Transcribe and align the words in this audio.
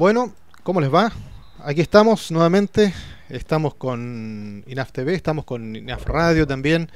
Bueno, 0.00 0.32
¿cómo 0.62 0.80
les 0.80 0.90
va? 0.90 1.12
Aquí 1.62 1.82
estamos 1.82 2.30
nuevamente. 2.30 2.94
Estamos 3.28 3.74
con 3.74 4.64
INAF 4.66 4.92
TV, 4.92 5.14
estamos 5.14 5.44
con 5.44 5.76
INAF 5.76 6.06
Radio 6.06 6.46
también. 6.46 6.90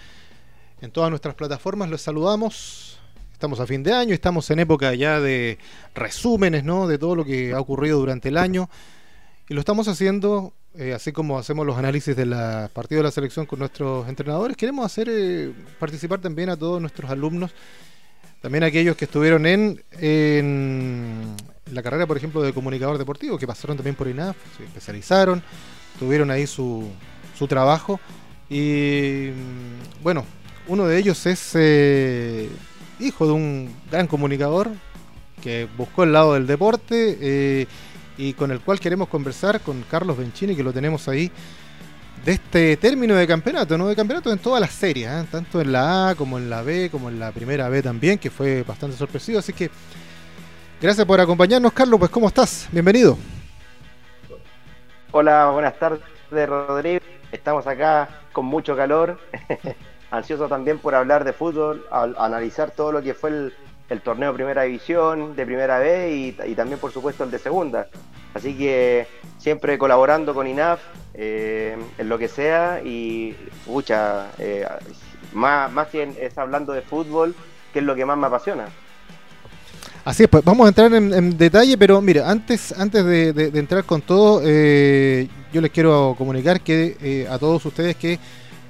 En 0.81 0.91
todas 0.91 1.11
nuestras 1.11 1.35
plataformas 1.35 1.91
los 1.91 2.01
saludamos. 2.01 2.99
Estamos 3.31 3.61
a 3.61 3.67
fin 3.67 3.83
de 3.83 3.93
año, 3.93 4.15
estamos 4.15 4.49
en 4.51 4.61
época 4.61 4.95
ya 4.95 5.21
de 5.21 5.59
resúmenes, 5.95 6.65
¿no? 6.65 6.89
De 6.89 6.97
todo 6.97 7.15
lo 7.15 7.27
que 7.27 7.53
ha 7.53 7.61
ocurrido 7.61 7.99
durante 7.99 8.31
el 8.31 8.39
año. 8.39 8.71
Y 9.51 9.53
lo 9.53 9.61
estamos 9.61 9.87
haciendo, 9.87 10.55
eh, 10.75 10.95
así 10.95 11.13
como 11.13 11.39
hacemos 11.39 11.67
los 11.67 11.77
análisis 11.77 12.17
de 12.17 12.25
la 12.25 12.71
partido 12.73 13.01
de 13.01 13.09
la 13.09 13.11
selección 13.11 13.45
con 13.45 13.59
nuestros 13.59 14.09
entrenadores. 14.09 14.57
Queremos 14.57 14.87
hacer 14.87 15.11
eh, 15.11 15.53
participar 15.79 16.23
también 16.23 16.49
a 16.49 16.57
todos 16.57 16.81
nuestros 16.81 17.11
alumnos, 17.11 17.51
también 18.41 18.65
aquellos 18.65 18.97
que 18.97 19.05
estuvieron 19.05 19.45
en, 19.45 19.85
en 19.91 21.37
la 21.75 21.83
carrera, 21.83 22.07
por 22.07 22.17
ejemplo, 22.17 22.43
de 22.43 22.53
comunicador 22.53 22.99
deportivo, 22.99 23.39
que 23.39 23.47
pasaron 23.47 23.77
también 23.77 23.97
por 23.97 24.09
INAF, 24.09 24.37
se 24.57 24.65
especializaron, 24.65 25.43
tuvieron 25.99 26.31
ahí 26.31 26.47
su, 26.47 26.89
su 27.37 27.47
trabajo. 27.47 28.01
Y 28.49 29.31
bueno, 30.03 30.25
uno 30.69 30.87
de 30.87 30.99
ellos 30.99 31.27
es 31.27 31.53
eh, 31.55 32.49
hijo 33.01 33.27
de 33.27 33.33
un 33.33 33.75
gran 33.91 34.07
comunicador 34.07 34.71
que 35.43 35.69
buscó 35.77 36.05
el 36.05 36.13
lado 36.13 36.35
del 36.35 36.47
deporte 36.47 37.19
eh, 37.21 37.67
y 38.17 38.33
con 38.33 38.51
el 38.51 38.61
cual 38.61 38.81
queremos 38.81 39.09
conversar 39.09 39.61
con 39.61 39.83
Carlos 39.91 40.17
Benchini, 40.17 40.57
que 40.57 40.63
lo 40.63 40.73
tenemos 40.73 41.09
ahí, 41.09 41.31
de 42.25 42.33
este 42.33 42.77
término 42.79 43.15
de 43.15 43.27
campeonato, 43.27 43.77
¿no? 43.77 43.89
De 43.89 43.97
campeonato 43.97 44.33
en 44.33 44.39
todas 44.39 44.61
las 44.61 44.73
series, 44.73 45.11
¿eh? 45.11 45.27
tanto 45.31 45.61
en 45.61 45.73
la 45.73 46.11
A 46.11 46.15
como 46.15 46.39
en 46.39 46.49
la 46.49 46.63
B, 46.63 46.89
como 46.91 47.11
en 47.11 47.19
la 47.19 47.33
primera 47.33 47.69
B 47.69 47.83
también, 47.83 48.19
que 48.19 48.31
fue 48.31 48.63
bastante 48.63 48.97
sorpresivo. 48.97 49.41
Así 49.41 49.53
que 49.53 49.71
Gracias 50.81 51.07
por 51.07 51.21
acompañarnos, 51.21 51.73
Carlos. 51.73 51.99
Pues, 51.99 52.11
¿cómo 52.11 52.29
estás? 52.29 52.69
Bienvenido. 52.73 53.17
Hola, 55.13 55.51
buenas 55.51 55.79
tardes, 55.79 56.03
Rodrigo. 56.31 57.01
Estamos 57.31 57.67
acá 57.67 58.09
con 58.33 58.47
mucho 58.47 58.77
calor, 58.77 59.19
ansioso 60.11 60.49
también 60.49 60.79
por 60.79 60.95
hablar 60.95 61.25
de 61.25 61.33
fútbol, 61.33 61.87
analizar 61.91 62.73
todo 62.73 62.93
lo 62.93 63.03
que 63.03 63.15
fue 63.15 63.31
el, 63.89 64.01
torneo 64.03 64.33
de 64.33 64.35
Primera 64.35 64.63
División, 64.63 65.37
de 65.37 65.47
Primera 65.47 65.79
B 65.79 66.35
y, 66.47 66.55
también, 66.55 66.81
por 66.81 66.91
supuesto, 66.91 67.25
el 67.25 67.31
de 67.31 67.39
Segunda. 67.39 67.87
Así 68.35 68.59
que 68.59 69.07
siempre 69.39 69.79
colaborando 69.79 70.35
con 70.35 70.49
INAF 70.49 70.81
eh, 71.15 71.79
en 71.97 72.09
lo 72.09 72.19
que 72.19 72.27
sea 72.27 72.83
y, 72.85 73.37
mucha, 73.67 74.27
eh, 74.39 74.67
más, 75.33 75.71
más 75.71 75.89
que 75.89 76.13
es 76.21 76.37
hablando 76.37 76.73
de 76.73 76.83
fútbol, 76.83 77.35
que 77.73 77.79
es 77.79 77.85
lo 77.85 77.95
que 77.95 78.05
más 78.05 78.19
me 78.19 78.27
apasiona. 78.27 78.67
Así 80.05 80.25
es, 80.25 80.29
pues 80.29 80.45
vamos 80.45 80.67
a 80.67 80.69
entrar 80.69 80.93
en, 80.93 81.39
detalle, 81.39 81.79
pero 81.79 81.99
mire, 82.03 82.23
antes, 82.23 82.73
antes 82.73 83.03
de, 83.07 83.51
entrar 83.55 83.85
con 83.85 84.03
todo, 84.03 84.43
eh, 84.45 85.29
yo 85.51 85.63
les 85.63 85.71
quiero 85.71 86.15
comunicar 86.19 86.61
que 86.61 86.99
eh, 87.01 87.27
a 87.31 87.39
todos 87.39 87.65
ustedes 87.65 87.97
que 87.97 88.19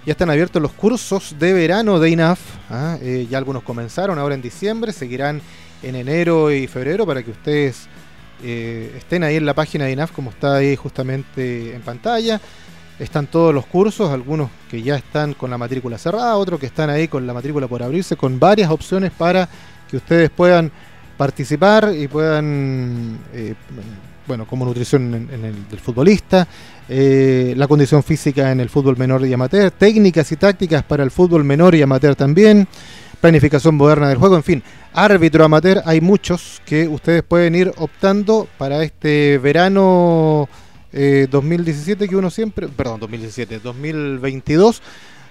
ya 0.07 0.13
están 0.13 0.31
abiertos 0.31 0.63
los 0.63 0.71
cursos 0.71 1.35
de 1.37 1.53
verano 1.53 1.99
de 1.99 2.11
INAF. 2.11 2.39
¿ah? 2.71 2.99
Eh, 3.03 3.27
ya 3.29 3.39
algunos 3.39 3.65
comenzaron 3.65 4.17
ahora 4.21 4.37
en 4.37 4.43
diciembre, 4.43 4.93
seguirán 4.93 5.43
en 5.83 5.97
enero 5.97 6.53
y 6.53 6.69
febrero 6.69 7.05
para 7.05 7.25
que 7.25 7.33
ustedes 7.33 7.89
estén 8.41 9.25
ahí 9.25 9.37
en 9.37 9.47
la 9.47 9.55
página 9.55 9.87
de 9.87 9.93
INAF, 9.93 10.13
como 10.13 10.31
está 10.31 10.57
ahí 10.57 10.77
justamente 10.77 11.75
en 11.75 11.83
pantalla. 11.83 12.41
Están 13.01 13.27
todos 13.27 13.53
los 13.53 13.67
cursos, 13.67 14.11
algunos 14.11 14.51
que 14.71 14.83
ya 14.83 14.95
están 14.95 15.35
con 15.35 15.51
la 15.51 15.59
matrícula 15.59 15.99
cerrada, 15.99 16.37
otros 16.37 16.61
que 16.61 16.67
están 16.67 16.91
ahí 16.91 17.09
con 17.09 17.27
la 17.27 17.35
matrícula 17.35 17.67
por 17.67 17.83
abrirse, 17.83 18.15
con 18.15 18.39
varias 18.39 18.71
opciones 18.71 19.11
para 19.11 19.49
que 19.91 19.97
ustedes 19.97 20.31
puedan 20.31 20.71
participar 21.17 21.93
y 21.97 22.09
puedan, 22.09 23.19
eh, 23.33 23.55
bueno, 24.27 24.47
como 24.47 24.65
nutrición 24.65 25.15
en, 25.15 25.45
el 25.45 25.69
del 25.69 25.81
futbolista, 25.81 26.47
eh, 26.89 27.55
la 27.57 27.67
condición 27.69 28.03
física 28.03 28.51
en 28.53 28.61
el 28.61 28.69
fútbol 28.69 28.97
menor 28.97 29.25
y 29.27 29.33
amateur, 29.33 29.71
técnicas 29.71 30.31
y 30.33 30.37
tácticas 30.37 30.83
para 30.83 31.03
el 31.03 31.11
fútbol 31.11 31.45
menor 31.45 31.75
y 31.75 31.83
amateur 31.83 32.15
también, 32.17 32.67
planificación 33.21 33.75
moderna 33.75 34.09
del 34.09 34.19
juego, 34.19 34.37
en 34.37 34.43
fin, 34.43 34.63
árbitro 34.93 35.45
amateur, 35.45 35.83
hay 35.87 36.01
muchos 36.01 36.61
que 36.65 36.89
ustedes 36.89 37.23
pueden 37.23 37.55
ir 37.55 37.73
optando 37.77 38.49
para 38.59 38.83
este 38.83 39.39
verano 39.39 40.49
2017 40.93 42.05
eh, 42.05 42.09
que 42.09 42.17
uno 42.17 42.31
siempre, 42.31 42.69
perdón, 42.69 43.01
2017, 43.01 43.61
2022 43.61 44.83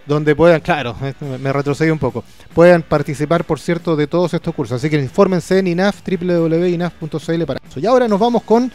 donde 0.05 0.35
puedan, 0.35 0.61
claro, 0.61 0.95
me 1.41 1.53
retrocedí 1.53 1.89
un 1.89 1.99
poco, 1.99 2.23
puedan 2.53 2.81
participar, 2.81 3.45
por 3.45 3.59
cierto, 3.59 3.95
de 3.95 4.07
todos 4.07 4.33
estos 4.33 4.53
cursos. 4.53 4.75
Así 4.77 4.89
que 4.89 4.97
infórmense 4.97 5.59
en 5.59 5.67
INAF, 5.67 6.01
www.inaf.cl 6.05 7.43
para 7.45 7.59
eso. 7.67 7.79
Y 7.79 7.85
ahora 7.85 8.07
nos 8.07 8.19
vamos 8.19 8.43
con 8.43 8.71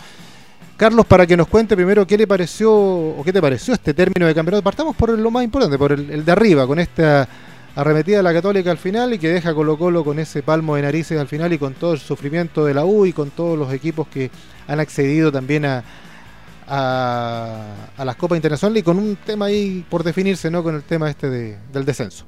Carlos 0.77 1.07
para 1.07 1.27
que 1.27 1.37
nos 1.37 1.49
cuente 1.49 1.75
primero 1.75 2.07
qué 2.07 2.17
le 2.17 2.27
pareció 2.27 2.73
o 2.73 3.21
qué 3.25 3.33
te 3.33 3.41
pareció 3.41 3.75
este 3.75 3.93
término 3.93 4.27
de 4.27 4.35
campeonato. 4.35 4.63
Partamos 4.63 4.97
por 4.97 5.11
lo 5.11 5.31
más 5.31 5.45
importante, 5.45 5.77
por 5.77 5.93
el, 5.93 6.25
de 6.25 6.33
arriba, 6.33 6.67
con 6.67 6.79
esta 6.79 7.29
arremetida 7.75 8.19
de 8.19 8.23
la 8.23 8.33
Católica 8.33 8.71
al 8.71 8.79
final 8.79 9.13
y 9.13 9.19
que 9.19 9.29
deja 9.29 9.55
Colo 9.55 9.77
Colo 9.77 10.05
con 10.05 10.19
ese 10.19 10.43
palmo 10.43 10.77
de 10.77 10.83
narices 10.83 11.21
al 11.21 11.29
final 11.29 11.53
y 11.53 11.59
con 11.59 11.75
todo 11.75 11.93
el 11.93 11.99
sufrimiento 11.99 12.65
de 12.65 12.75
la 12.75 12.85
U 12.85 13.07
y 13.07 13.13
con 13.13 13.31
todos 13.31 13.59
los 13.59 13.73
equipos 13.73 14.09
que 14.09 14.31
han 14.67 14.81
accedido 14.81 15.31
también 15.31 15.65
a, 15.65 15.85
a, 16.69 18.05
las 18.05 18.17
Copas 18.17 18.37
Internacionales 18.37 18.81
y 18.81 18.85
con 18.85 18.99
un 18.99 19.17
tema 19.17 19.47
ahí 19.47 19.85
por 19.89 20.03
definirse, 20.03 20.51
¿no? 20.51 20.63
Con 20.63 20.75
el 20.75 20.83
tema 20.83 21.11
este 21.11 21.29
del 21.29 21.85
descenso. 21.85 22.27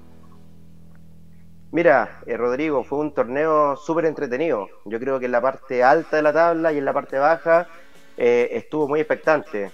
Mira, 1.73 2.21
eh, 2.27 2.37
Rodrigo, 2.37 2.83
fue 2.83 2.99
un 2.99 3.15
torneo 3.15 3.77
súper 3.77 4.07
entretenido. 4.07 4.69
Yo 4.87 4.99
creo 4.99 5.21
que 5.21 5.27
en 5.27 5.33
la 5.33 5.41
parte 5.41 5.85
alta 5.85 6.17
de 6.17 6.23
la 6.23 6.33
tabla 6.33 6.73
y 6.73 6.79
en 6.79 6.85
la 6.85 6.93
parte 6.93 7.17
baja 7.19 7.69
eh, 8.17 8.49
estuvo 8.53 8.89
muy 8.89 9.01
expectante. 9.01 9.71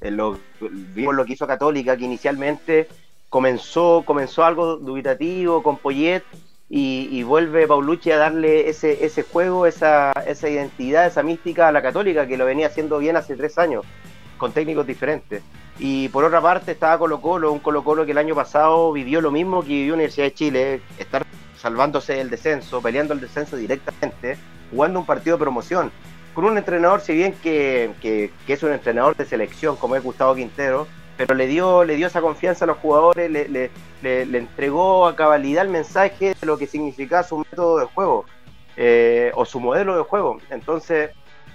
En 0.00 0.16
lo, 0.16 0.38
vimos 0.60 1.14
lo 1.14 1.24
que 1.24 1.32
hizo 1.32 1.46
Católica, 1.46 1.96
que 1.96 2.04
inicialmente 2.04 2.88
comenzó, 3.30 4.02
comenzó 4.04 4.44
algo 4.44 4.76
dubitativo 4.76 5.62
con 5.62 5.78
Poyet 5.78 6.22
y, 6.70 7.22
vuelve 7.22 7.66
Paulucci 7.66 8.10
a 8.10 8.18
darle 8.18 8.68
ese, 8.68 9.04
ese 9.04 9.22
juego, 9.22 9.66
esa, 9.66 10.12
esa 10.26 10.48
identidad, 10.48 11.06
esa 11.06 11.22
mística 11.22 11.68
a 11.68 11.72
la 11.72 11.80
católica 11.80 12.26
que 12.26 12.36
lo 12.36 12.44
venía 12.44 12.66
haciendo 12.66 12.98
bien 12.98 13.16
hace 13.16 13.36
tres 13.36 13.58
años, 13.58 13.84
con 14.36 14.52
técnicos 14.52 14.86
diferentes. 14.86 15.42
Y 15.78 16.08
por 16.08 16.24
otra 16.24 16.42
parte 16.42 16.72
estaba 16.72 16.98
Colo 16.98 17.20
Colo, 17.20 17.52
un 17.52 17.60
Colo 17.60 17.84
Colo 17.84 18.04
que 18.04 18.12
el 18.12 18.18
año 18.18 18.34
pasado 18.34 18.92
vivió 18.92 19.20
lo 19.20 19.30
mismo 19.30 19.62
que 19.62 19.68
vivió 19.68 19.94
Universidad 19.94 20.26
de 20.26 20.34
Chile, 20.34 20.82
estar 20.98 21.24
salvándose 21.56 22.14
del 22.14 22.30
descenso, 22.30 22.82
peleando 22.82 23.14
el 23.14 23.20
descenso 23.20 23.56
directamente, 23.56 24.36
jugando 24.70 25.00
un 25.00 25.06
partido 25.06 25.36
de 25.36 25.40
promoción, 25.40 25.90
con 26.34 26.44
un 26.44 26.58
entrenador, 26.58 27.00
si 27.00 27.14
bien 27.14 27.32
que, 27.42 27.92
que, 28.02 28.30
que 28.46 28.52
es 28.52 28.62
un 28.62 28.72
entrenador 28.72 29.16
de 29.16 29.24
selección 29.24 29.76
como 29.76 29.96
es 29.96 30.02
Gustavo 30.02 30.34
Quintero, 30.34 30.86
pero 31.18 31.34
le 31.34 31.48
dio, 31.48 31.82
le 31.82 31.96
dio 31.96 32.06
esa 32.06 32.20
confianza 32.20 32.64
a 32.64 32.68
los 32.68 32.78
jugadores, 32.78 33.28
le, 33.28 33.48
le, 33.48 34.38
entregó 34.38 35.04
a 35.04 35.16
cabalidad 35.16 35.64
el 35.64 35.70
mensaje 35.70 36.36
de 36.40 36.46
lo 36.46 36.56
que 36.56 36.68
significaba 36.68 37.24
su 37.24 37.38
método 37.38 37.80
de 37.80 37.86
juego 37.86 38.24
eh, 38.76 39.32
o 39.34 39.44
su 39.44 39.58
modelo 39.58 39.96
de 39.96 40.04
juego. 40.04 40.38
Entonces, 40.48 41.10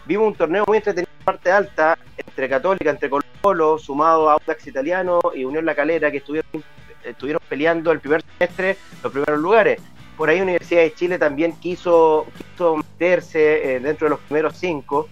vimos 0.06 0.28
un 0.28 0.36
torneo 0.36 0.66
muy 0.68 0.78
entretenido 0.78 1.10
en 1.18 1.26
parte 1.26 1.50
alta, 1.50 1.98
entre 2.18 2.50
Católica, 2.50 2.90
entre 2.90 3.10
Colo 3.42 3.78
sumado 3.78 4.30
a 4.30 4.34
Audax 4.34 4.68
Italiano 4.68 5.22
y 5.34 5.46
Unión 5.46 5.64
La 5.64 5.76
Calera, 5.76 6.12
que 6.12 6.18
estuvieron, 6.18 6.62
estuvieron 7.02 7.42
peleando 7.48 7.94
el 7.94 8.02
primer 8.02 8.22
semestre 8.22 8.76
los 9.02 9.14
primeros 9.14 9.40
lugares. 9.40 9.82
Por 10.18 10.30
ahí 10.30 10.42
Universidad 10.42 10.82
de 10.82 10.94
Chile 10.94 11.18
también 11.18 11.54
quiso, 11.54 12.28
quiso 12.38 12.76
meterse 12.76 13.76
eh, 13.76 13.80
dentro 13.80 14.08
de 14.08 14.10
los 14.10 14.20
primeros 14.20 14.58
cinco. 14.58 15.08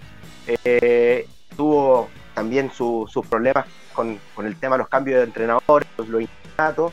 Eh, 0.45 1.25
tuvo 1.55 2.09
también 2.33 2.69
sus 2.71 3.09
problemas 3.29 3.65
con, 3.93 4.19
el 4.39 4.55
tema 4.57 4.75
de 4.75 4.79
los 4.79 4.89
cambios 4.89 5.19
de 5.19 5.23
entrenadores, 5.25 5.87
los 5.97 6.21
innatos. 6.21 6.91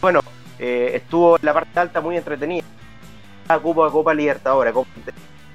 Bueno, 0.00 0.20
eh, 0.58 0.92
estuvo 0.94 1.36
en 1.36 1.46
la 1.46 1.54
parte 1.54 1.78
alta 1.78 2.00
muy 2.00 2.16
entretenida. 2.16 2.64
Copa, 3.62 3.90
Copa 3.90 4.14
Libertadores, 4.14 4.72
Copa 4.72 4.88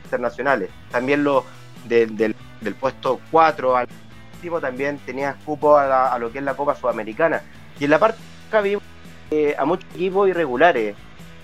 Internacionales. 0.03 0.69
También 0.91 1.23
lo 1.23 1.45
del, 1.85 2.35
puesto 2.79 3.19
4 3.31 3.77
al 3.77 3.87
último 4.35 4.59
también 4.59 4.99
tenía 4.99 5.35
cupo 5.45 5.77
a, 5.77 6.17
lo 6.19 6.31
que 6.31 6.39
es 6.39 6.43
la 6.43 6.55
Copa 6.55 6.75
Sudamericana. 6.75 7.41
Y 7.79 7.85
en 7.85 7.89
la 7.89 7.99
parte 7.99 8.19
acá 8.47 8.61
vimos 8.61 8.83
eh, 9.31 9.55
a 9.57 9.65
muchos 9.65 9.89
equipos 9.95 10.29
irregulares, 10.29 10.95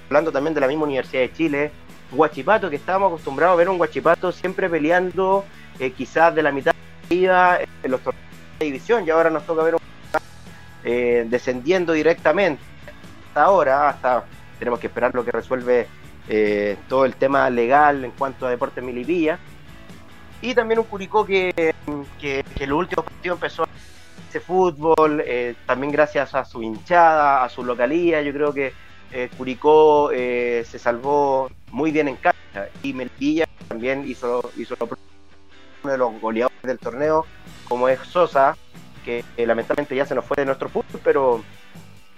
hablando 0.08 0.32
también 0.32 0.54
de 0.54 0.62
la 0.62 0.68
misma 0.68 0.84
Universidad 0.84 1.22
de 1.22 1.34
Chile, 1.34 1.72
Guachipato, 2.12 2.70
que 2.70 2.76
estábamos 2.76 3.08
acostumbrados 3.08 3.54
a 3.54 3.58
ver 3.58 3.70
un 3.70 3.78
Guachipato 3.78 4.32
siempre 4.32 4.70
peleando 4.70 5.44
eh, 5.80 5.92
quizás 5.92 6.36
de 6.36 6.44
la 6.44 6.52
mitad 6.52 6.74
de 7.10 7.68
en 7.84 7.92
los 7.92 8.02
torneos 8.02 8.23
división 8.64 9.06
y 9.06 9.10
ahora 9.10 9.30
nos 9.30 9.46
toca 9.46 9.64
ver 9.64 9.76
un 9.76 9.82
eh, 10.84 11.26
descendiendo 11.30 11.94
directamente. 11.94 12.62
Hasta 13.28 13.44
ahora, 13.44 13.90
hasta 13.90 14.26
tenemos 14.60 14.80
que 14.80 14.88
esperar 14.88 15.16
lo 15.16 15.24
que 15.24 15.32
resuelve 15.32 15.88
eh, 16.28 16.78
todo 16.90 17.06
el 17.06 17.16
tema 17.16 17.50
legal 17.50 18.04
en 18.04 18.12
cuanto 18.12 18.46
a 18.46 18.50
deportes 18.50 18.84
milipilla. 18.84 19.40
Y 20.42 20.54
también 20.54 20.80
un 20.80 20.86
Curicó 20.86 21.26
que, 21.26 21.74
que, 22.20 22.44
que 22.56 22.68
los 22.68 22.80
últimos 22.80 23.06
partidos 23.06 23.38
empezó 23.38 23.66
ese 24.30 24.42
fútbol, 24.42 25.24
eh, 25.26 25.56
también 25.66 25.92
gracias 25.94 26.36
a 26.36 26.44
su 26.44 26.62
hinchada, 26.62 27.46
a 27.46 27.50
su 27.50 27.64
localía, 27.64 28.22
yo 28.22 28.34
creo 28.34 28.54
que 28.54 28.74
Curicó 29.38 30.10
se 30.10 30.80
salvó 30.80 31.48
muy 31.70 31.92
bien 31.92 32.08
en 32.08 32.16
casa 32.16 32.36
y 32.82 32.94
Melipilla 32.94 33.46
también 33.68 34.08
hizo, 34.08 34.52
hizo 34.58 34.76
lo 34.80 34.90
uno 35.84 35.92
de 35.92 35.98
los 35.98 36.22
goleadores 36.22 36.62
del 36.64 36.80
torneo, 36.80 37.26
como 37.74 37.90
es 37.90 38.00
Sosa, 38.02 38.56
que 39.04 39.26
lamentablemente 39.36 39.96
ya 39.96 40.06
se 40.06 40.14
nos 40.14 40.26
fue 40.26 40.36
de 40.38 40.46
nuestro 40.46 40.70
fútbol, 40.70 41.02
pero, 41.04 41.42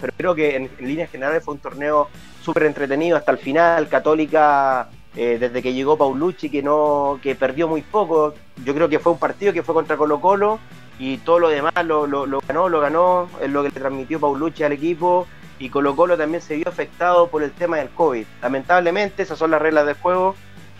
pero 0.01 0.11
creo 0.17 0.35
que 0.35 0.57
en, 0.57 0.69
líneas 0.81 1.09
generales 1.09 1.45
fue 1.45 1.53
un 1.53 1.61
torneo 1.61 2.09
súper 2.41 2.63
entretenido 2.63 3.15
hasta 3.15 3.31
el 3.31 3.37
final. 3.37 3.87
Católica, 3.87 4.89
eh, 5.15 5.37
desde 5.39 5.61
que 5.61 5.73
llegó 5.73 5.97
Paulucci, 5.97 6.49
que, 6.49 6.61
no, 6.61 7.21
que 7.23 7.35
perdió 7.35 7.69
muy 7.69 7.83
poco, 7.83 8.33
yo 8.65 8.75
creo 8.75 8.89
que 8.89 8.99
fue 8.99 9.13
un 9.13 9.17
partido 9.17 9.53
que 9.53 9.63
fue 9.63 9.73
contra 9.73 9.95
Colo 9.95 10.19
Colo 10.19 10.59
y 10.99 11.19
todo 11.19 11.39
lo 11.39 11.47
demás 11.47 11.73
lo, 11.85 12.05
lo, 12.05 12.41
ganó, 12.45 12.67
lo 12.67 12.81
ganó, 12.81 13.29
es 13.41 13.49
lo 13.49 13.63
que 13.63 13.69
le 13.69 13.79
transmitió 13.79 14.19
Paulucci 14.19 14.63
al 14.63 14.73
equipo 14.73 15.25
y 15.57 15.69
Colo 15.69 15.95
Colo 15.95 16.17
también 16.17 16.41
se 16.41 16.57
vio 16.57 16.67
afectado 16.67 17.29
por 17.29 17.43
el 17.43 17.51
tema 17.51 17.77
del 17.77 17.91
COVID. 17.91 18.25
Lamentablemente 18.41 19.23
esas 19.23 19.39
son 19.39 19.51
las 19.51 19.61
reglas 19.61 19.85
del 19.85 19.95
juego 19.95 20.35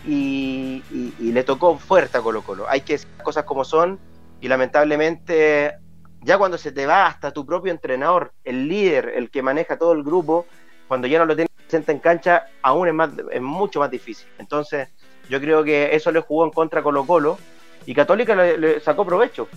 y, 0.05 0.83
le 1.19 1.43
tocó 1.43 1.77
fuerte 1.77 2.17
a 2.17 2.21
Colo 2.21 2.41
Colo. 2.41 2.65
Hay 2.69 2.81
que 2.81 2.93
decir 2.93 3.09
las 3.15 3.23
cosas 3.23 3.45
como 3.45 3.63
son 3.63 3.99
y 4.45 4.47
lamentablemente 4.47 5.79
ya 6.21 6.37
cuando 6.37 6.59
se 6.59 6.71
te 6.71 6.85
va 6.85 7.07
hasta 7.07 7.31
tu 7.31 7.47
propio 7.47 7.71
entrenador, 7.71 8.31
el 8.43 8.67
líder, 8.67 9.13
el 9.15 9.31
que 9.31 9.41
maneja 9.41 9.79
todo 9.79 9.93
el 9.93 10.03
grupo, 10.03 10.45
cuando 10.87 11.07
ya 11.07 11.17
no 11.17 11.25
lo 11.25 11.35
tienes 11.35 11.51
presente 11.55 11.91
en 11.91 11.97
cancha, 11.97 12.45
aún 12.61 12.87
es, 12.87 12.93
más, 12.93 13.09
es 13.31 13.41
mucho 13.41 13.79
más 13.79 13.89
difícil. 13.89 14.27
Entonces 14.37 14.89
yo 15.31 15.41
creo 15.41 15.63
que 15.63 15.95
eso 15.95 16.11
le 16.11 16.19
jugó 16.19 16.45
en 16.45 16.51
contra 16.51 16.81
a 16.81 16.83
Colo 16.83 17.07
Colo 17.07 17.39
y 17.87 17.95
Católica 17.95 18.35
le 18.35 18.79
sacó 18.81 19.03
provecho. 19.03 19.47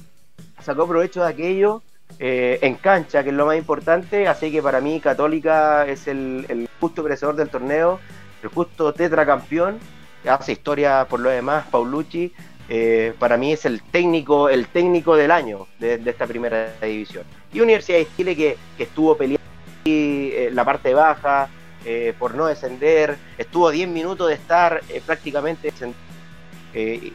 Sacó 0.62 0.88
provecho 0.88 1.22
de 1.22 1.28
aquello 1.28 1.82
eh, 2.18 2.58
en 2.62 2.76
cancha, 2.76 3.22
que 3.22 3.28
es 3.28 3.36
lo 3.36 3.44
más 3.44 3.58
importante. 3.58 4.26
Así 4.26 4.50
que 4.50 4.62
para 4.62 4.80
mí 4.80 5.00
Católica 5.00 5.86
es 5.86 6.08
el, 6.08 6.66
justo 6.80 7.04
crecedor 7.04 7.36
del 7.36 7.50
torneo, 7.50 8.00
el 8.42 8.48
justo 8.48 8.94
tetracampeón. 8.94 9.80
Hace 10.26 10.52
historia 10.52 11.06
por 11.10 11.20
lo 11.20 11.28
demás, 11.28 11.66
Paulucci. 11.70 12.32
Eh, 12.68 13.14
para 13.18 13.36
mí 13.36 13.52
es 13.52 13.64
el 13.64 13.82
técnico, 13.82 14.48
el 14.48 14.68
técnico 14.68 15.16
del 15.16 15.30
año 15.30 15.66
de, 15.78 16.00
esta 16.04 16.26
primera 16.26 16.74
división. 16.82 17.24
Y 17.52 17.60
Universidad 17.60 17.98
de 17.98 18.08
Chile 18.16 18.36
que, 18.36 18.56
estuvo 18.78 19.16
peleando 19.16 19.42
eh, 19.84 20.50
la 20.52 20.64
parte 20.64 20.94
baja 20.94 21.48
por 22.18 22.34
no 22.34 22.44
descender, 22.44 23.16
estuvo 23.38 23.70
10 23.70 23.88
minutos 23.88 24.28
de 24.28 24.34
estar 24.34 24.82
prácticamente 25.06 25.72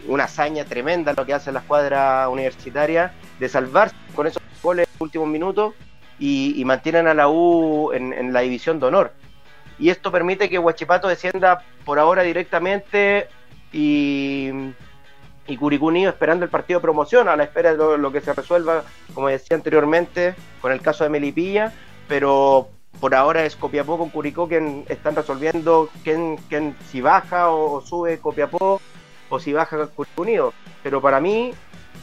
una 0.08 0.24
hazaña 0.24 0.66
tremenda 0.66 1.14
lo 1.14 1.28
que 1.28 1.34
hace 1.36 1.52
la 1.52 1.60
escuadra 1.60 2.28
universitaria 2.28 3.14
de 3.40 3.50
salvarse 3.50 3.96
con 4.16 4.26
esos 4.26 4.42
goles 4.64 4.88
en 4.88 5.04
últimos 5.04 5.28
minutos 5.28 5.76
y, 6.20 6.64
mantienen 6.66 7.08
a 7.08 7.14
la 7.14 7.28
U 7.28 7.92
en, 7.94 8.34
la 8.34 8.42
división 8.42 8.80
de 8.80 8.86
honor. 8.88 9.14
Y 9.80 9.90
esto 9.90 10.12
permite 10.12 10.50
que 10.50 10.60
Huachipato 10.60 11.08
descienda 11.08 11.64
por 11.86 12.00
ahora 12.00 12.24
directamente 12.24 13.28
y, 13.72 14.50
y 15.48 15.58
Curicuni 15.58 16.06
esperando 16.06 16.46
el 16.46 16.52
partido 16.52 16.80
de 16.80 16.84
promoción, 16.84 17.28
a 17.28 17.36
la 17.36 17.44
espera 17.44 17.76
de 17.76 17.98
lo, 17.98 18.12
que 18.12 18.22
se 18.22 18.34
resuelva, 18.34 18.84
como 19.14 19.28
decía 19.28 19.58
anteriormente, 19.58 20.36
con 20.62 20.72
el 20.72 20.82
caso 20.82 21.04
de 21.04 21.10
Melipilla, 21.10 21.74
pero 22.08 22.70
por 23.00 23.14
ahora 23.16 23.44
es 23.46 23.56
Copiapó 23.56 23.98
con 23.98 24.10
Curicó 24.10 24.48
quien 24.48 24.86
están 24.88 25.16
resolviendo 25.16 25.90
quién, 26.04 26.38
quién 26.48 26.76
si 26.90 27.02
baja 27.02 27.50
o, 27.50 27.82
sube 27.82 28.20
Copiapó 28.20 28.80
o 29.30 29.40
si 29.40 29.52
baja 29.52 29.88
Curicó 29.88 30.54
Pero 30.82 31.02
para 31.02 31.20
mí, 31.20 31.54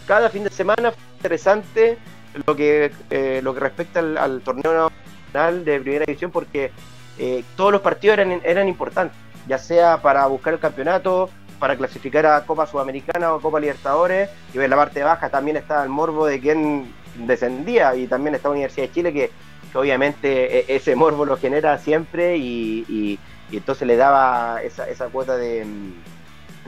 cada 0.07 0.29
fin 0.29 0.45
de 0.45 0.51
semana 0.51 0.91
fue 0.91 1.03
interesante 1.17 1.99
lo 2.47 2.55
que, 2.55 2.93
eh, 3.11 3.41
lo 3.43 3.55
que 3.55 3.61
respecta 3.61 4.01
al, 4.01 4.43
torneo 4.43 4.91
nacional 5.33 5.65
de 5.65 5.81
primera 5.81 6.05
división 6.05 6.31
porque 6.31 6.73
eh, 7.19 7.45
todos 7.57 7.73
los 7.73 7.81
partidos 7.81 8.19
eran, 8.19 8.41
eran 8.45 8.69
importantes, 8.69 9.17
ya 9.47 9.59
sea 9.59 10.03
para 10.03 10.27
buscar 10.27 10.55
el 10.55 10.61
campeonato, 10.61 11.31
para 11.61 11.77
clasificar 11.77 12.27
a 12.27 12.45
Copa 12.45 12.67
Sudamericana 12.67 13.33
o 13.33 13.41
Copa 13.41 13.61
Libertadores, 13.61 14.31
y 14.53 14.59
en 14.59 14.71
la 14.71 14.77
parte 14.77 15.05
baja 15.05 15.29
también 15.29 15.57
está 15.59 15.85
el 15.85 15.91
morbo 15.91 16.27
de 16.27 16.41
quien 16.41 16.93
descendía, 17.15 17.95
y 17.95 18.09
también 18.09 18.35
está 18.35 18.51
Universidad 18.51 18.89
de 18.89 18.93
Chile, 18.93 19.13
que, 19.13 19.31
obviamente 19.75 20.61
e, 20.61 20.77
ese 20.77 20.97
morbo 20.97 21.25
lo 21.25 21.37
genera 21.37 21.79
siempre, 21.79 22.37
y, 22.37 23.21
entonces 23.53 23.87
le 23.87 23.97
daba 23.97 24.63
esa, 24.63 24.89
esa 24.89 25.07
cuota 25.09 25.37
de, 25.37 25.67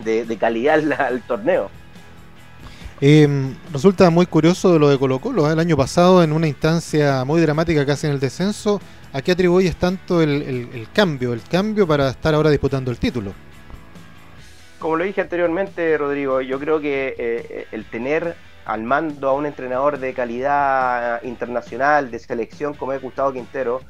de, 0.04 0.36
calidad 0.36 0.80
al 1.00 1.22
torneo. 1.22 1.70
Eh, 3.00 3.28
resulta 3.72 4.10
muy 4.10 4.26
curioso 4.26 4.78
lo 4.78 4.88
de 4.88 4.96
Colo 4.96 5.18
Colo. 5.18 5.48
¿eh? 5.48 5.54
El 5.54 5.58
año 5.58 5.76
pasado, 5.76 6.22
en 6.22 6.32
una 6.32 6.46
instancia 6.46 7.24
muy 7.24 7.40
dramática 7.40 7.84
casi 7.84 8.06
en 8.06 8.12
el 8.12 8.20
descenso, 8.20 8.80
¿a 9.12 9.20
qué 9.22 9.32
atribuyes 9.32 9.74
tanto 9.74 10.22
el, 10.22 10.86
cambio? 10.92 11.32
El 11.32 11.42
cambio 11.42 11.86
para 11.86 12.10
estar 12.10 12.32
ahora 12.34 12.50
disputando 12.50 12.92
el 12.92 12.98
título. 12.98 13.32
Como 14.82 14.96
lo 14.96 15.04
dije 15.04 15.20
anteriormente, 15.20 15.96
Rodrigo, 15.96 16.40
yo 16.40 16.58
creo 16.58 16.80
que 16.80 17.14
eh, 17.16 17.68
el 17.70 17.84
tener 17.84 18.34
al 18.64 18.82
mando 18.82 19.28
a 19.28 19.32
un 19.32 19.46
entrenador 19.46 20.00
de 20.00 20.12
calidad 20.12 21.22
internacional, 21.22 22.10
de 22.10 22.18
selección 22.18 22.74
como 22.74 22.92
es 22.92 23.00
Gustavo 23.00 23.32
Quintero, 23.32 23.80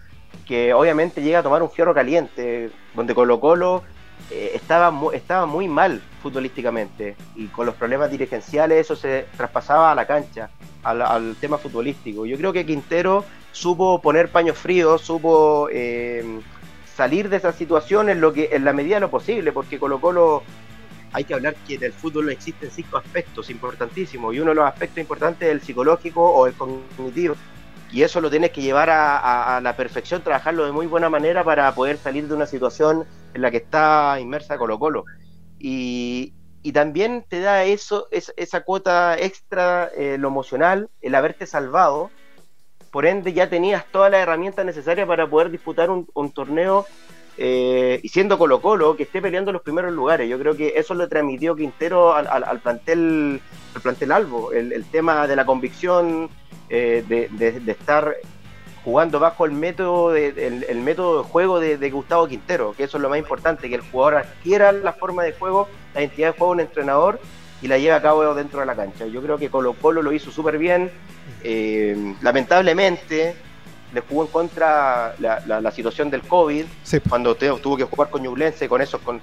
que 0.47 0.75
obviamente 0.75 1.23
llega 1.23 1.39
a 1.39 1.43
tomar 1.43 1.63
un 1.63 1.71
fierro 1.71 1.95
caliente, 1.95 2.71
donde 2.95 3.15
Colo 3.15 3.41
Colo 3.41 3.83
eh, 4.31 4.51
estaba, 4.53 4.93
estaba 5.15 5.47
muy 5.47 5.67
mal 5.67 6.03
futbolísticamente 6.23 7.17
y 7.37 7.47
con 7.47 7.65
los 7.65 7.75
problemas 7.75 8.11
dirigenciales 8.11 8.79
eso 8.81 8.95
se 8.95 9.25
traspasaba 9.35 9.93
a 9.93 9.95
la 9.95 10.07
cancha, 10.07 10.51
al, 10.83 11.37
tema 11.41 11.57
futbolístico. 11.57 12.27
Yo 12.27 12.37
creo 12.37 12.53
que 12.53 12.67
Quintero 12.67 13.25
supo 13.51 14.03
poner 14.03 14.29
paños 14.29 14.59
fríos, 14.59 15.01
supo 15.01 15.71
eh, 15.73 16.23
salir 16.95 17.31
de 17.31 17.39
esa 17.39 17.53
situación 17.53 18.11
en, 18.11 18.21
lo 18.21 18.35
que, 18.35 18.51
en 18.53 18.67
la 18.67 18.75
medida 18.75 18.97
de 18.97 19.01
lo 19.01 19.11
posible, 19.11 19.53
porque 19.53 19.79
Colo 19.79 19.99
Colo 19.99 20.43
hay 21.13 21.25
que 21.25 21.35
hablar 21.35 21.55
que 21.67 21.75
en 21.75 21.85
el 21.85 21.93
fútbol 21.93 22.31
existen 22.31 22.71
cinco 22.71 22.97
aspectos 22.97 23.51
importantísimos 23.51 24.35
y 24.35 24.41
uno 24.41 24.51
de 24.51 24.57
los 24.57 24.67
aspectos 24.67 24.99
importantes 24.99 25.49
es 25.49 25.55
el 25.55 25.61
psicológico 25.61 26.23
o 26.23 26.47
el 26.47 26.55
cognitivo 26.55 27.37
y 27.93 28.03
eso 28.03 28.23
lo 28.23 28.31
tienes 28.31 28.53
que 28.53 28.63
llevar 28.63 28.89
a, 28.91 29.61
la 29.63 29.77
perfección, 29.77 30.23
trabajarlo 30.23 30.65
de 30.65 30.73
muy 30.73 30.87
buena 30.87 31.11
manera 31.11 31.45
para 31.45 31.75
poder 31.75 31.99
salir 31.99 32.27
de 32.27 32.35
una 32.35 32.47
situación 32.47 33.05
en 33.35 33.43
la 33.43 33.51
que 33.51 33.59
está 33.59 34.19
inmersa 34.19 34.57
Colo 34.57 34.79
Colo. 34.79 35.05
Y, 35.59 36.33
también 36.73 37.27
te 37.29 37.41
da 37.41 37.65
eso, 37.65 38.09
esa 38.11 38.63
cuota 38.63 39.19
extra, 39.19 39.91
eh, 39.95 40.17
lo 40.19 40.29
emocional, 40.29 40.89
el 41.03 41.15
haberte 41.15 41.45
salvado. 41.47 42.11
Por 42.91 43.05
ende, 43.05 43.35
ya 43.35 43.51
tenías 43.51 43.85
todas 43.93 44.11
las 44.11 44.23
herramientas 44.23 44.65
necesarias 44.65 45.07
para 45.07 45.29
poder 45.29 45.51
disputar 45.51 45.91
un, 45.91 46.33
torneo 46.33 46.87
eh, 47.39 48.01
y 48.03 48.09
siendo 48.09 48.39
Colo 48.39 48.61
Colo, 48.61 48.97
que 48.97 49.05
esté 49.05 49.23
peleando 49.23 49.53
los 49.53 49.63
primeros 49.63 49.93
lugares. 49.93 50.29
Yo 50.29 50.39
creo 50.39 50.57
que 50.57 50.75
eso 50.77 50.95
lo 50.95 51.09
transmitió 51.09 51.57
Quintero 51.57 52.15
al, 52.15 52.27
al, 52.27 52.61
plantel, 52.61 53.41
al 53.75 53.81
plantel 53.81 54.13
Albo, 54.13 54.53
el, 54.53 54.85
tema 54.91 55.27
de 55.27 55.37
la 55.37 55.47
convicción, 55.47 56.29
eh, 56.69 57.05
de, 57.09 57.63
estar 57.71 58.17
jugando 58.85 59.21
bajo 59.21 59.47
el 59.47 59.53
método 59.53 60.11
de, 60.11 60.29
el, 60.69 60.81
método 60.81 61.23
de 61.23 61.29
juego 61.29 61.61
de, 61.61 61.91
Gustavo 61.91 62.29
Quintero, 62.29 62.75
que 62.77 62.85
eso 62.85 62.99
es 62.99 63.03
lo 63.03 63.09
más 63.09 63.19
importante, 63.19 63.69
que 63.69 63.77
el 63.77 63.81
jugador 63.81 64.17
adquiera 64.17 64.73
la 64.73 64.93
forma 64.93 65.23
de 65.23 65.33
juego, 65.33 65.69
la 65.95 66.01
identidad 66.01 66.33
de 66.33 66.39
juego 66.39 66.55
de 66.55 66.63
un 66.63 66.69
entrenador 66.69 67.21
y 67.63 67.69
la 67.69 67.79
lleve 67.79 67.93
a 67.93 68.03
cabo 68.03 68.35
dentro 68.35 68.61
de 68.61 68.67
la 68.67 68.75
cancha. 68.75 69.07
Yo 69.07 69.23
creo 69.23 69.39
que 69.39 69.49
Colo 69.49 69.75
Colo 69.75 70.03
lo 70.03 70.13
hizo 70.13 70.31
súper 70.31 70.59
bien. 70.59 70.91
Eh, 71.45 72.15
lamentablemente, 72.21 73.37
le 73.93 74.01
jugó 74.01 74.23
en 74.23 74.29
contra 74.29 75.15
la, 75.19 75.71
situación 75.71 76.11
del 76.11 76.23
COVID, 76.23 76.65
cuando 77.09 77.35
tuvo 77.35 77.77
que 77.77 77.85
jugar 77.85 78.11
con 78.11 78.23
Ñublense, 78.23 78.69
con 78.69 78.81
eso, 78.81 78.99
con, 79.01 79.21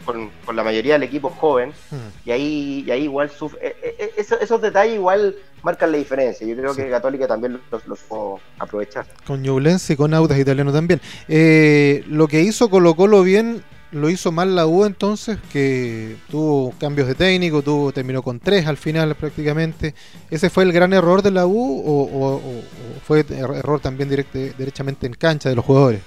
la 0.53 0.63
mayoría 0.63 0.93
del 0.93 1.03
equipo 1.03 1.29
joven, 1.29 1.73
mm. 1.91 2.27
y 2.27 2.31
ahí 2.31 2.83
y 2.85 2.91
ahí 2.91 3.03
igual 3.03 3.29
sufre, 3.29 3.59
eh, 3.67 3.75
eh, 3.81 4.11
eh, 4.17 4.37
esos, 4.41 4.61
detalles 4.61 4.95
igual 4.95 5.35
marcan 5.63 5.91
la 5.91 5.97
diferencia. 5.97 6.45
Yo 6.47 6.55
creo 6.55 6.75
que 6.75 6.89
Católica 6.89 7.27
también 7.27 7.59
los, 7.71 7.87
los 7.87 7.99
puedo 7.99 8.39
aprovechar. 8.57 9.05
Con 9.25 9.41
Ñublense 9.41 9.93
y 9.93 9.95
con 9.95 10.13
Audas 10.13 10.37
Italiano 10.39 10.71
también. 10.71 11.01
lo 12.07 12.27
que 12.27 12.41
hizo 12.41 12.69
Colo 12.69 12.95
Colo 12.95 13.23
bien 13.23 13.63
lo 13.91 14.09
hizo 14.09 14.31
mal 14.31 14.55
la 14.55 14.67
U 14.67 14.85
entonces, 14.85 15.39
que 15.51 16.15
tuvo 16.29 16.73
cambios 16.79 17.07
de 17.07 17.15
técnico, 17.15 17.61
tuvo, 17.61 17.91
terminó 17.91 18.21
con 18.21 18.39
tres 18.39 18.67
al 18.67 18.77
final 18.77 19.15
prácticamente. 19.15 19.95
¿Ese 20.29 20.49
fue 20.49 20.63
el 20.63 20.71
gran 20.71 20.93
error 20.93 21.21
de 21.21 21.31
la 21.31 21.47
U 21.47 21.83
o, 21.85 22.41
fue 23.05 23.21
er-, 23.21 23.57
error 23.57 23.79
también 23.79 24.09
directo, 24.09 24.37
derechamente 24.37 25.07
en 25.07 25.13
cancha 25.13 25.49
de 25.49 25.55
los 25.55 25.65
jugadores? 25.65 26.01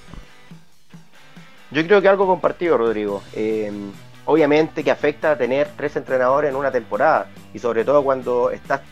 Yo 1.70 1.84
creo 1.86 2.02
que 2.02 2.08
algo 2.08 2.26
compartido, 2.26 2.76
Rodrigo. 2.78 3.22
Eh, 3.32 3.72
obviamente 4.26 4.84
que 4.84 4.90
afecta 4.90 5.32
a 5.32 5.38
tener 5.38 5.68
tres 5.76 5.96
entrenadores 5.96 6.50
en 6.50 6.56
una 6.56 6.70
temporada 6.70 7.26
y 7.52 7.58
sobre 7.58 7.84
todo 7.84 8.04
cuando 8.04 8.50
estás 8.50 8.82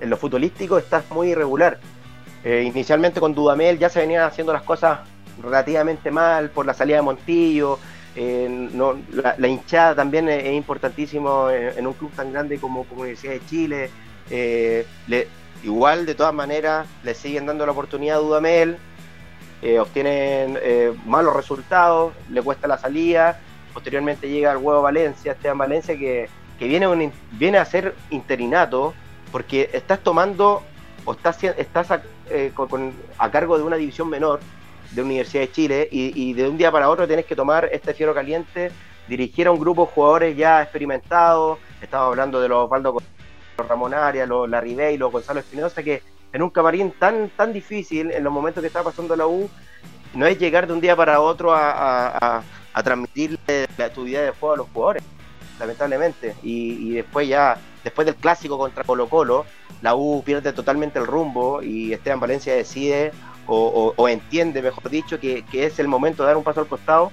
en 0.00 0.10
lo 0.10 0.16
futbolístico 0.16 0.78
estás 0.78 1.10
muy 1.10 1.30
irregular. 1.30 1.78
Eh, 2.44 2.62
inicialmente 2.66 3.20
con 3.20 3.34
Dudamel 3.34 3.78
ya 3.78 3.88
se 3.88 4.00
venían 4.00 4.24
haciendo 4.24 4.52
las 4.52 4.62
cosas 4.62 5.00
relativamente 5.42 6.10
mal 6.10 6.50
por 6.50 6.66
la 6.66 6.74
salida 6.74 6.96
de 6.96 7.02
Montillo, 7.02 7.78
eh, 8.16 8.70
la, 9.38 9.48
hinchada 9.48 9.94
también 9.94 10.28
es, 10.28 10.52
importantísimo 10.52 11.50
en, 11.50 11.86
un 11.86 11.92
club 11.94 12.12
tan 12.12 12.32
grande 12.32 12.58
como, 12.58 12.86
Universidad 12.90 13.32
de 13.34 13.46
Chile. 13.46 13.90
Eh, 14.30 14.86
igual, 15.62 16.06
de 16.06 16.14
todas 16.14 16.34
maneras, 16.34 16.86
le 17.02 17.14
siguen 17.14 17.46
dando 17.46 17.66
la 17.66 17.72
oportunidad 17.72 18.16
a 18.16 18.20
Dudamel, 18.20 18.76
eh, 19.62 19.78
obtienen 19.78 20.58
malos 21.06 21.34
resultados, 21.34 22.12
le 22.30 22.42
cuesta 22.42 22.68
la 22.68 22.78
salida. 22.78 23.40
Posteriormente 23.72 24.28
llega 24.28 24.52
el 24.52 24.58
huevo 24.58 24.82
Valencia, 24.82 25.32
Esteban 25.32 25.58
Valencia, 25.58 25.98
que, 25.98 26.28
que 26.58 26.68
viene, 26.68 27.12
viene 27.32 27.58
a 27.58 27.64
ser 27.64 27.94
interinato 28.10 28.94
porque 29.32 29.68
estás 29.72 29.98
tomando 29.98 30.62
o 31.04 31.12
estás, 31.12 31.42
estás 31.42 31.88
eh, 32.30 32.52
a 33.18 33.30
cargo 33.30 33.58
de 33.58 33.64
una 33.64 33.76
división 33.76 34.08
menor 34.08 34.40
de 34.94 35.02
Universidad 35.02 35.42
de 35.42 35.52
Chile 35.52 35.88
y, 35.90 36.32
de 36.34 36.48
un 36.48 36.56
día 36.56 36.70
para 36.70 36.88
otro 36.88 37.06
tienes 37.06 37.26
que 37.26 37.36
tomar 37.36 37.68
este 37.72 37.94
fiero 37.94 38.14
caliente, 38.14 38.70
dirigir 39.08 39.46
a 39.46 39.50
un 39.50 39.58
grupo 39.58 39.86
de 39.86 39.92
jugadores 39.92 40.36
ya 40.36 40.62
experimentados, 40.62 41.58
estaba 41.82 42.06
hablando 42.06 42.40
de 42.40 42.48
los 42.48 42.64
Osvaldo 42.64 42.96
Ramón 43.56 43.94
Arias, 43.94 44.28
los 44.28 44.48
Larry 44.48 44.74
Bay, 44.74 44.96
los 44.96 45.12
Gonzalo 45.12 45.40
Espinosa, 45.40 45.82
que 45.82 46.02
en 46.32 46.42
un 46.42 46.50
camarín 46.50 46.92
tan, 46.98 47.30
tan 47.30 47.52
difícil, 47.52 48.10
en 48.10 48.24
los 48.24 48.32
momentos 48.32 48.60
que 48.60 48.66
estaba 48.66 48.90
pasando 48.90 49.14
la 49.14 49.26
U, 49.26 49.48
no 50.14 50.26
es 50.26 50.38
llegar 50.38 50.66
de 50.66 50.72
un 50.72 50.80
día 50.80 50.96
para 50.96 51.20
otro 51.20 51.52
a, 51.52 52.42
a, 52.72 52.82
transmitirle 52.82 53.38
la 53.76 53.84
actividad 53.86 54.24
de 54.24 54.30
juego 54.30 54.54
a 54.54 54.56
los 54.58 54.68
jugadores, 54.72 55.02
lamentablemente. 55.58 56.34
Y, 56.42 56.92
después 56.92 57.28
ya, 57.28 57.58
después 57.82 58.06
del 58.06 58.16
clásico 58.16 58.58
contra 58.58 58.84
Colo 58.84 59.08
Colo, 59.08 59.46
la 59.82 59.94
U 59.94 60.22
pierde 60.24 60.52
totalmente 60.52 60.98
el 60.98 61.06
rumbo 61.06 61.62
y 61.62 61.92
Esteban 61.92 62.20
Valencia 62.20 62.54
decide 62.54 63.12
o, 63.46 64.08
entiende, 64.08 64.62
mejor 64.62 64.90
dicho, 64.90 65.18
que, 65.20 65.44
es 65.52 65.78
el 65.78 65.88
momento 65.88 66.22
de 66.22 66.28
dar 66.28 66.36
un 66.36 66.44
paso 66.44 66.60
al 66.60 66.66
costado 66.66 67.12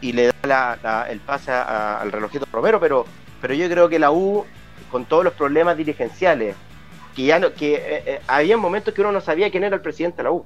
y 0.00 0.12
le 0.12 0.32
da 0.42 1.06
el 1.08 1.20
pase 1.20 1.50
al 1.52 2.12
relojito 2.12 2.46
Romero, 2.52 2.80
pero, 2.80 3.06
pero 3.40 3.54
yo 3.54 3.68
creo 3.68 3.88
que 3.88 3.98
la 3.98 4.10
U, 4.10 4.44
con 4.90 5.04
todos 5.04 5.24
los 5.24 5.34
problemas 5.34 5.76
dirigenciales, 5.76 6.56
que 7.14 7.24
ya 7.24 7.38
no, 7.38 7.52
que 7.54 7.74
eh, 7.74 8.02
eh, 8.06 8.20
había 8.26 8.56
momentos 8.56 8.92
que 8.92 9.00
uno 9.00 9.10
no 9.10 9.20
sabía 9.20 9.50
quién 9.50 9.64
era 9.64 9.76
el 9.76 9.82
presidente 9.82 10.18
de 10.18 10.24
la 10.24 10.32
U 10.32 10.44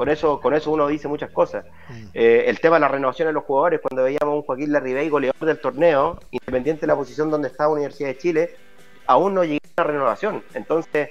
con 0.00 0.08
eso, 0.08 0.40
con 0.40 0.54
eso 0.54 0.70
uno 0.70 0.88
dice 0.88 1.08
muchas 1.08 1.30
cosas. 1.30 1.66
Mm. 1.90 2.04
Eh, 2.14 2.44
el 2.46 2.58
tema 2.58 2.76
de 2.76 2.80
la 2.80 2.88
renovación 2.88 3.28
de 3.28 3.34
los 3.34 3.44
jugadores, 3.44 3.82
cuando 3.82 4.04
veíamos 4.04 4.32
a 4.32 4.34
un 4.34 4.42
Joaquín 4.44 4.72
Larribey 4.72 5.10
goleador 5.10 5.44
del 5.44 5.58
torneo, 5.58 6.18
independiente 6.30 6.80
de 6.80 6.86
la 6.86 6.96
posición 6.96 7.30
donde 7.30 7.48
está 7.48 7.68
Universidad 7.68 8.08
de 8.08 8.16
Chile, 8.16 8.56
aún 9.04 9.34
no 9.34 9.44
llegó 9.44 9.60
a 9.76 9.82
la 9.82 9.84
renovación. 9.84 10.42
Entonces, 10.54 11.10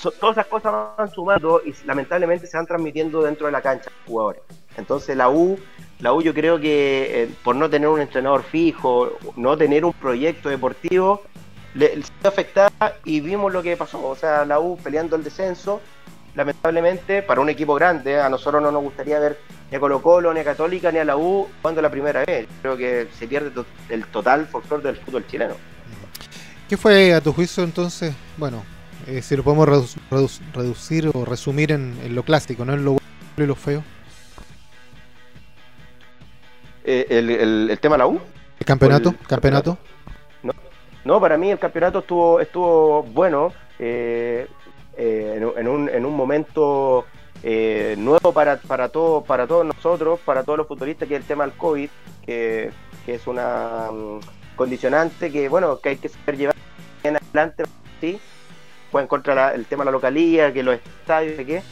todas 0.00 0.36
esas 0.36 0.46
cosas 0.46 0.72
van 0.96 1.10
sumando 1.10 1.60
y 1.64 1.74
lamentablemente 1.84 2.46
se 2.46 2.56
van 2.56 2.66
transmitiendo 2.66 3.22
dentro 3.22 3.46
de 3.46 3.52
la 3.52 3.60
cancha 3.60 3.90
jugadores. 4.06 4.42
Entonces 4.76 5.16
la 5.16 5.28
U, 5.28 5.58
la 5.98 6.12
U 6.12 6.22
yo 6.22 6.32
creo 6.32 6.58
que 6.58 7.22
eh, 7.22 7.30
por 7.44 7.56
no 7.56 7.68
tener 7.68 7.88
un 7.88 8.00
entrenador 8.00 8.42
fijo, 8.42 9.18
no 9.36 9.56
tener 9.56 9.84
un 9.84 9.92
proyecto 9.92 10.48
deportivo, 10.48 11.22
le, 11.74 12.02
se 12.02 12.28
afectada 12.28 12.96
y 13.04 13.20
vimos 13.20 13.52
lo 13.52 13.62
que 13.62 13.76
pasó. 13.76 14.06
O 14.06 14.16
sea, 14.16 14.44
la 14.44 14.58
U 14.58 14.78
peleando 14.78 15.16
el 15.16 15.24
descenso, 15.24 15.80
lamentablemente, 16.34 17.22
para 17.22 17.40
un 17.40 17.50
equipo 17.50 17.74
grande, 17.74 18.20
a 18.20 18.28
nosotros 18.28 18.62
no 18.62 18.72
nos 18.72 18.82
gustaría 18.82 19.18
ver 19.18 19.38
ni 19.70 19.76
a 19.76 19.80
Colo 19.80 20.02
Colo, 20.02 20.32
ni 20.32 20.40
a 20.40 20.44
Católica, 20.44 20.90
ni 20.90 20.98
a 20.98 21.04
la 21.04 21.16
U 21.16 21.48
cuando 21.60 21.82
la 21.82 21.90
primera 21.90 22.24
vez. 22.24 22.48
Creo 22.62 22.76
que 22.76 23.08
se 23.18 23.28
pierde 23.28 23.64
el 23.88 24.04
total 24.06 24.46
folclore 24.46 24.82
del 24.82 24.96
fútbol 24.96 25.26
chileno. 25.26 25.54
¿Qué 26.68 26.76
fue 26.76 27.12
a 27.12 27.20
tu 27.20 27.32
juicio 27.32 27.64
entonces? 27.64 28.14
Bueno, 28.36 28.62
eh, 29.06 29.22
si 29.22 29.36
lo 29.36 29.42
podemos 29.42 29.96
reducir 30.54 31.10
o 31.12 31.24
resumir 31.24 31.72
en, 31.72 32.14
lo 32.14 32.22
clásico, 32.22 32.64
¿no? 32.64 32.74
En 32.74 32.84
lo 32.84 32.92
bueno 32.92 33.04
y 33.36 33.46
lo 33.46 33.54
feo. 33.54 33.82
Eh, 36.84 37.06
el, 37.10 37.78
tema 37.80 37.94
de 37.94 37.98
la 37.98 38.06
U? 38.06 38.20
¿El 38.58 38.66
campeonato? 38.66 39.14
¿Campeonato? 39.28 39.78
No, 40.42 40.52
no, 41.04 41.20
para 41.20 41.36
mí 41.36 41.50
el 41.50 41.58
campeonato 41.58 42.00
estuvo, 42.00 42.40
estuvo 42.40 43.02
bueno. 43.02 43.52
Eh, 43.78 44.46
eh, 44.96 45.34
en, 45.56 45.68
un, 45.68 45.88
en, 45.88 46.04
un, 46.04 46.14
momento 46.14 47.06
eh, 47.42 47.94
nuevo 47.96 48.34
para, 48.34 48.58
para, 48.58 48.90
todo, 48.90 49.22
para 49.22 49.46
todos 49.46 49.64
nosotros, 49.64 50.20
para 50.20 50.42
todos 50.42 50.58
los 50.58 50.68
futbolistas, 50.68 51.08
que 51.08 51.14
es 51.14 51.22
el 51.22 51.26
tema 51.26 51.44
del 51.46 51.56
COVID, 51.56 51.88
que, 52.26 52.70
es 53.06 53.26
una 53.26 53.88
mm, 53.90 54.20
condicionante 54.56 55.32
que, 55.32 55.48
bueno, 55.48 55.80
que 55.80 55.88
hay 55.88 55.96
que 55.96 56.10
saber 56.10 56.36
llevar 56.36 56.54
en 57.02 57.16
adelante, 57.16 57.64
¿sí? 58.00 58.20
En 58.92 59.06
contra 59.06 59.54
el 59.54 59.66
tema 59.66 59.82
de 59.82 59.86
la 59.86 59.92
localía, 59.92 60.52
que 60.52 60.62
los 60.62 60.74
estadios, 60.74 61.36
qué. 61.46 61.62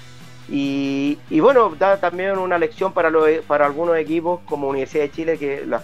Y, 0.49 1.19
y, 1.29 1.41
bueno, 1.41 1.75
da 1.79 1.99
también 1.99 2.39
una 2.39 2.59
lección 2.59 2.93
para, 2.93 3.11
los, 3.11 3.29
para 3.47 3.67
algunos 3.67 3.97
equipos 3.97 4.41
como 4.47 4.69
Universidad 4.69 5.05
de 5.05 5.11
Chile, 5.11 5.39
que 5.39 5.65
las, 5.67 5.83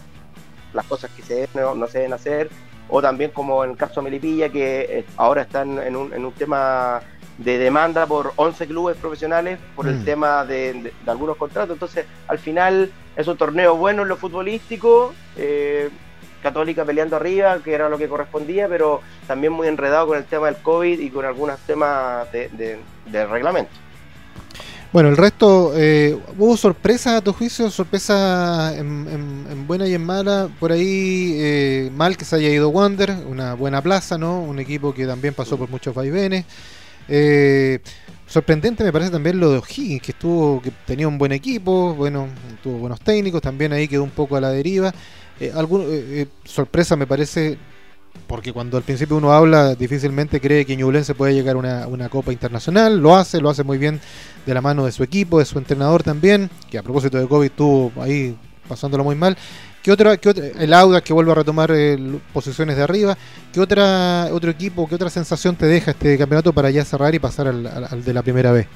las 0.73 0.87
cosas 0.87 1.11
que 1.11 1.23
se 1.23 1.49
no, 1.55 1.75
no 1.75 1.87
se 1.87 1.99
deben 1.99 2.15
hacer, 2.15 2.51
o 2.89 3.03
también 3.03 3.31
como 3.31 3.65
en 3.65 3.73
el 3.73 3.77
caso 3.77 4.01
de 4.01 4.05
Melipilla, 4.05 4.49
que 4.49 4.87
eh, 4.89 5.05
ahora 5.17 5.43
están 5.43 5.79
en 5.79 5.97
un, 5.97 6.13
en 6.15 6.25
un 6.25 6.33
tema 6.33 7.03
de 7.39 7.59
demanda 7.59 8.07
por 8.07 8.33
11 8.37 8.67
clubes 8.67 8.97
profesionales 8.97 9.59
por 9.75 9.89
el 9.89 9.97
mm. 9.97 10.05
tema 10.05 10.45
de, 10.45 10.93
algunos 11.07 11.37
contratos. 11.37 11.75
Entonces, 11.75 12.07
al 12.29 12.39
final 12.39 12.93
es 13.17 13.27
un 13.27 13.37
torneo 13.37 13.77
bueno 13.77 14.03
en 14.03 14.09
lo 14.09 14.17
futbolístico, 14.17 15.15
eh, 15.37 15.91
Católica 16.45 16.85
peleando 16.85 17.17
arriba, 17.17 17.59
que 17.65 17.73
era 17.73 17.89
lo 17.89 17.97
que 17.97 18.07
correspondía, 18.07 18.69
pero 18.69 19.01
también 19.27 19.53
muy 19.53 19.67
enredado 19.67 20.09
con 20.09 20.19
el 20.19 20.25
tema 20.25 20.47
del 20.47 20.57
COVID 20.57 21.01
y 21.01 21.09
con 21.09 21.25
algunos 21.25 21.59
temas 21.61 22.31
de, 22.31 22.79
reglamento. 23.11 23.73
Bueno, 24.93 25.09
el 25.09 25.17
resto, 25.17 25.73
eh, 25.75 26.17
¿hubo 26.39 26.57
sorpresas 26.57 27.15
a 27.15 27.21
tu 27.23 27.33
juicio? 27.33 27.71
¿Sorpresa 27.71 28.77
en, 28.77 29.67
buena 29.67 29.89
y 29.89 29.95
en 29.95 30.05
mala? 30.05 30.49
Por 30.61 30.71
ahí, 30.71 31.33
eh, 31.37 31.91
mal 31.93 32.17
que 32.17 32.27
se 32.27 32.37
haya 32.37 32.51
ido 32.51 32.69
Wander, 32.69 33.11
una 33.27 33.55
buena 33.55 33.83
plaza, 33.83 34.19
¿no? 34.19 34.41
Un 34.41 34.59
equipo 34.59 34.95
que 34.95 35.07
también 35.07 35.33
pasó 35.33 35.57
por 35.57 35.71
muchos 35.71 35.95
vaivenes. 35.95 36.45
Eh, 37.09 37.81
sorprendente 38.27 38.85
me 38.85 38.93
parece 38.93 39.11
también 39.11 39.41
lo 39.41 39.51
de 39.51 39.59
O'Higgins, 39.59 40.03
que 40.03 40.13
estuvo, 40.13 40.61
que 40.61 40.71
tenía 40.87 41.09
un 41.09 41.19
buen 41.19 41.33
equipo, 41.33 41.95
bueno, 41.95 42.29
tuvo 42.63 42.79
buenos 42.79 43.01
técnicos, 43.01 43.43
también 43.43 43.73
ahí 43.73 43.89
quedó 43.89 44.05
un 44.05 44.11
poco 44.11 44.37
a 44.37 44.41
la 44.41 44.51
deriva. 44.51 44.93
Eh, 45.41 45.53
eh, 45.55 45.67
eh, 45.89 46.27
sorpresa 46.45 46.97
me 46.97 47.07
parece, 47.07 47.59
porque 48.27 48.53
cuando 48.53 48.77
al 48.77 48.83
principio 48.83 49.17
uno 49.17 49.33
habla, 49.33 49.75
difícilmente 49.75 50.41
cree 50.41 50.65
que 50.65 50.77
Ñublense 50.77 51.15
puede 51.15 51.35
llegar 51.35 51.57
a 51.57 51.59
una, 51.59 51.87
una, 51.87 52.09
Copa 52.09 52.33
Internacional, 52.33 52.99
lo 52.99 53.17
hace, 53.17 53.41
lo 53.41 53.51
hace 53.51 53.65
muy 53.65 53.79
bien 53.79 54.01
de 54.47 54.55
la 54.55 54.61
mano 54.61 54.85
de 54.85 54.93
su 54.93 55.03
equipo, 55.03 55.39
de 55.39 55.45
su 55.45 55.59
entrenador 55.59 56.03
también, 56.03 56.51
que 56.71 56.79
a 56.79 56.83
propósito 56.83 57.19
de 57.19 57.27
COVID 57.27 57.47
estuvo 57.47 57.93
ahí 58.01 58.37
pasándolo 58.69 59.05
muy 59.05 59.17
mal. 59.17 59.37
¿Qué 59.85 59.93
otra, 59.93 60.17
qué 60.17 60.53
el 60.59 60.73
Audax 60.73 61.05
que 61.07 61.13
vuelve 61.13 61.33
a 61.33 61.35
retomar 61.35 61.71
eh, 61.71 61.99
posiciones 62.33 62.75
de 62.79 62.83
arriba? 62.83 63.19
¿Qué 63.53 63.61
otra, 63.61 64.29
otro 64.33 64.51
equipo, 64.51 64.89
qué 64.89 64.95
otra 64.95 65.11
sensación 65.11 65.57
te 65.57 65.67
deja 65.67 65.91
este 65.91 66.17
campeonato 66.17 66.55
para 66.55 66.71
ya 66.71 66.87
cerrar 66.87 67.15
y 67.15 67.19
pasar 67.19 67.49
al, 67.49 68.03
de 68.03 68.15
la 68.15 68.23
primera 68.23 68.51
vez? 68.51 68.67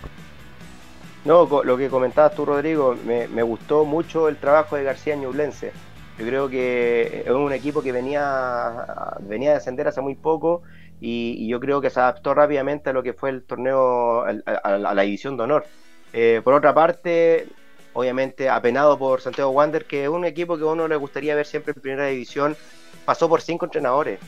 No, 1.25 1.49
lo 1.65 1.77
que 1.79 1.89
comentabas 1.89 2.35
tú, 2.35 2.45
Rodrigo, 2.45 2.95
me, 3.07 3.43
gustó 3.43 3.87
mucho 3.87 4.29
el 4.29 4.37
trabajo 4.37 4.77
de 4.77 4.85
García 4.85 5.17
Ñublense. 5.17 5.73
Yo 6.19 6.27
creo 6.27 6.49
que 6.49 7.23
es 7.25 7.31
un 7.31 7.53
equipo 7.53 7.81
que 7.81 7.93
venía, 7.93 9.15
venía 9.21 9.53
a 9.53 9.55
descender 9.55 9.87
hace 9.87 10.01
muy 10.01 10.17
poco 10.17 10.63
y, 11.01 11.47
yo 11.47 11.61
creo 11.61 11.81
que 11.81 11.91
se 11.91 12.01
adaptó 12.01 12.35
rápidamente 12.35 12.91
a 12.91 12.93
lo 12.93 13.05
que 13.05 13.13
fue 13.13 13.31
el 13.31 13.45
torneo, 13.45 14.25
a, 14.25 14.79
la 14.79 15.03
división 15.03 15.37
de 15.37 15.45
honor. 15.45 15.65
Eh, 16.13 16.41
por 16.43 16.55
otra 16.55 16.75
parte, 16.75 17.47
obviamente 17.93 18.49
apenado 18.49 18.99
por 18.99 19.21
Santiago 19.21 19.51
Wander, 19.51 19.85
que 19.85 20.05
es 20.05 20.09
un 20.09 20.25
equipo 20.25 20.59
que 20.59 20.65
a 20.65 20.67
uno 20.67 20.89
le 20.89 20.97
gustaría 20.97 21.37
ver 21.37 21.47
siempre 21.47 21.73
en 21.77 21.81
primera 21.81 22.07
división. 22.07 22.57
Pasó 23.05 23.29
por 23.29 23.41
cinco 23.41 23.67
entrenadores, 23.67 24.19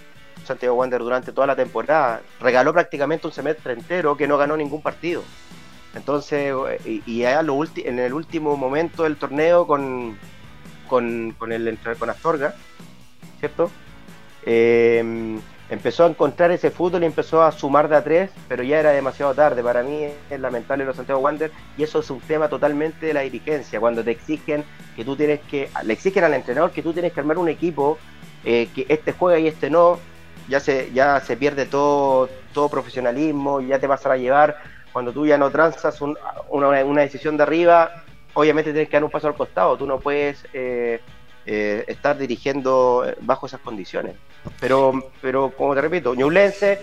Santiago 0.44 0.76
Wander, 0.76 1.00
durante 1.00 1.32
toda 1.32 1.48
la 1.48 1.56
temporada. 1.56 2.20
Regaló 2.40 2.72
prácticamente 2.72 3.26
un 3.26 3.32
semestre 3.32 3.72
entero 3.72 4.16
que 4.16 4.28
no 4.28 4.38
ganó 4.38 4.56
ningún 4.56 4.80
partido. 4.80 5.24
Entonces, 5.96 6.54
y, 6.84 7.24
en 7.24 7.98
el 7.98 8.12
último 8.12 8.56
momento 8.56 9.02
del 9.02 9.16
torneo 9.16 9.66
con, 9.66 10.16
con, 10.90 11.52
el, 11.52 11.78
con 11.98 12.10
Astorga, 12.10 12.54
¿cierto? 13.38 13.70
Eh, 14.44 15.38
empezó 15.70 16.04
a 16.04 16.08
encontrar 16.08 16.50
ese 16.50 16.70
fútbol 16.70 17.04
y 17.04 17.06
empezó 17.06 17.42
a 17.42 17.52
sumar 17.52 17.88
de 17.88 17.96
a 17.96 18.02
tres, 18.02 18.30
pero 18.48 18.64
ya 18.64 18.80
era 18.80 18.90
demasiado 18.90 19.32
tarde. 19.34 19.62
Para 19.62 19.84
mí 19.84 20.08
es 20.28 20.40
lamentable 20.40 20.84
los 20.84 20.96
Santiago 20.96 21.20
Wander 21.20 21.52
y 21.78 21.84
eso 21.84 22.00
es 22.00 22.10
un 22.10 22.20
tema 22.20 22.48
totalmente 22.48 23.06
de 23.06 23.14
la 23.14 23.20
dirigencia. 23.20 23.78
Cuando 23.78 24.02
te 24.02 24.10
exigen 24.10 24.64
que 24.96 25.04
tú 25.04 25.14
tienes 25.14 25.40
que, 25.48 25.70
le 25.84 25.92
exigen 25.92 26.24
al 26.24 26.34
entrenador 26.34 26.72
que 26.72 26.82
tú 26.82 26.92
tienes 26.92 27.12
que 27.12 27.20
armar 27.20 27.38
un 27.38 27.48
equipo 27.48 27.98
eh, 28.44 28.68
que 28.74 28.84
este 28.88 29.12
juega 29.12 29.38
y 29.38 29.46
este 29.46 29.70
no, 29.70 29.98
ya 30.48 30.58
se, 30.58 30.90
ya 30.92 31.20
se 31.20 31.36
pierde 31.36 31.66
todo, 31.66 32.28
todo 32.52 32.68
profesionalismo, 32.68 33.60
ya 33.60 33.78
te 33.78 33.86
vas 33.86 34.04
a 34.04 34.16
llevar. 34.16 34.56
Cuando 34.92 35.12
tú 35.12 35.24
ya 35.24 35.38
no 35.38 35.50
transas 35.50 36.00
una, 36.00 37.00
decisión 37.00 37.36
de 37.36 37.44
arriba, 37.44 37.99
obviamente 38.34 38.72
tienes 38.72 38.88
que 38.88 38.96
dar 38.96 39.04
un 39.04 39.10
paso 39.10 39.28
al 39.28 39.34
costado. 39.34 39.76
Tú 39.76 39.86
no 39.86 39.98
puedes 39.98 40.46
eh, 40.52 41.00
eh, 41.46 41.84
estar 41.86 42.16
dirigiendo 42.18 43.04
bajo 43.20 43.46
esas 43.46 43.60
condiciones. 43.60 44.14
Pero, 44.58 45.10
pero 45.20 45.52
como 45.56 45.74
te 45.74 45.80
repito, 45.80 46.14
Ñublense, 46.14 46.80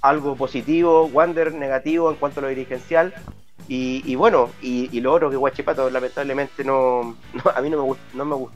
algo 0.00 0.36
positivo, 0.36 1.06
Wander 1.06 1.54
negativo 1.54 2.10
en 2.10 2.16
cuanto 2.16 2.40
a 2.40 2.44
lo 2.44 2.48
dirigencial. 2.48 3.14
Y, 3.68 4.14
bueno, 4.14 4.50
y, 4.62 5.00
lo 5.00 5.12
otro 5.12 5.28
que 5.28 5.36
Guachipato 5.36 5.90
lamentablemente 5.90 6.62
no, 6.62 7.16
a 7.54 7.60
mí 7.60 7.68
no 7.68 7.84
me, 7.84 7.96
no, 8.14 8.24
me, 8.24 8.46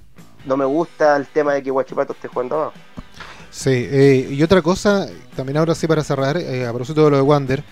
no 0.44 0.56
me 0.56 0.64
gusta 0.64 1.16
el 1.16 1.26
tema 1.26 1.54
de 1.54 1.62
que 1.64 1.70
Guachipato 1.70 2.12
esté 2.12 2.28
jugando 2.28 2.56
abajo. 2.56 2.74
Sí, 3.50 3.88
eh, 3.90 4.28
y 4.30 4.42
otra 4.44 4.62
cosa, 4.62 5.08
también 5.34 5.56
ahora 5.56 5.74
sí 5.74 5.88
para 5.88 6.04
cerrar, 6.04 6.36
eh, 6.36 6.66
a 6.66 6.70
propósito 6.70 7.04
de 7.04 7.10
lo 7.10 7.16
de 7.16 7.22
Wander, 7.22 7.64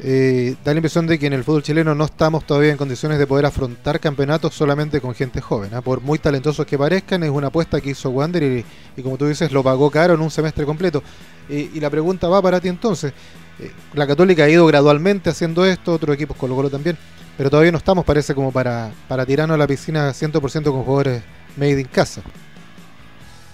eh, 0.00 0.56
da 0.64 0.72
la 0.72 0.78
impresión 0.78 1.06
de 1.06 1.18
que 1.18 1.26
en 1.26 1.32
el 1.32 1.44
fútbol 1.44 1.62
chileno 1.62 1.94
no 1.94 2.04
estamos 2.04 2.44
todavía 2.44 2.72
en 2.72 2.76
condiciones 2.76 3.18
de 3.18 3.26
poder 3.26 3.46
afrontar 3.46 4.00
campeonatos 4.00 4.54
solamente 4.54 5.00
con 5.00 5.14
gente 5.14 5.40
joven. 5.40 5.72
¿ah? 5.74 5.82
Por 5.82 6.00
muy 6.00 6.18
talentosos 6.18 6.66
que 6.66 6.76
parezcan, 6.76 7.22
es 7.22 7.30
una 7.30 7.48
apuesta 7.48 7.80
que 7.80 7.90
hizo 7.90 8.10
Wander 8.10 8.64
y, 8.96 9.02
como 9.02 9.16
tú 9.16 9.26
dices, 9.26 9.52
lo 9.52 9.62
pagó 9.62 9.90
caro 9.90 10.14
en 10.14 10.20
un 10.20 10.30
semestre 10.30 10.64
completo. 10.64 11.02
y 11.48 11.78
la 11.78 11.90
pregunta 11.90 12.28
va 12.28 12.42
para 12.42 12.60
ti 12.60 12.68
entonces. 12.68 13.12
Eh, 13.58 13.70
la 13.92 14.06
Católica 14.06 14.44
ha 14.44 14.48
ido 14.48 14.66
gradualmente 14.66 15.30
haciendo 15.30 15.64
esto, 15.64 15.92
otros 15.92 16.14
equipos 16.14 16.36
Colo 16.36 16.56
Colo 16.56 16.70
también, 16.70 16.96
pero 17.36 17.50
todavía 17.50 17.70
no 17.70 17.78
estamos, 17.78 18.04
parece, 18.04 18.34
como 18.34 18.50
para, 18.50 18.90
para 19.08 19.24
tirarnos 19.24 19.54
a 19.54 19.58
la 19.58 19.66
piscina 19.66 20.10
100% 20.10 20.64
con 20.64 20.82
jugadores 20.82 21.22
made 21.56 21.80
in 21.80 21.86
casa. 21.86 22.22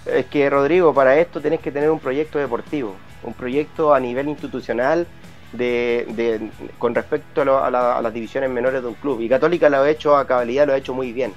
Es 0.06 0.26
que, 0.26 0.48
Rodrigo, 0.48 0.94
para 0.94 1.18
esto 1.18 1.40
tenés 1.40 1.60
que 1.60 1.70
tener 1.70 1.90
un 1.90 2.00
proyecto 2.00 2.38
deportivo, 2.38 2.96
un 3.22 3.34
proyecto 3.34 3.92
a 3.92 4.00
nivel 4.00 4.28
institucional 4.28 5.06
de, 5.52 6.50
con 6.78 6.94
respecto 6.94 7.42
a, 7.42 7.70
las 7.70 8.14
divisiones 8.14 8.50
menores 8.50 8.82
de 8.82 8.88
un 8.88 8.94
club. 8.94 9.20
Y 9.20 9.28
Católica 9.28 9.68
lo 9.68 9.78
ha 9.78 9.90
hecho 9.90 10.16
a 10.16 10.26
cabalidad, 10.26 10.66
lo 10.66 10.72
ha 10.72 10.76
hecho 10.76 10.94
muy 10.94 11.12
bien. 11.12 11.32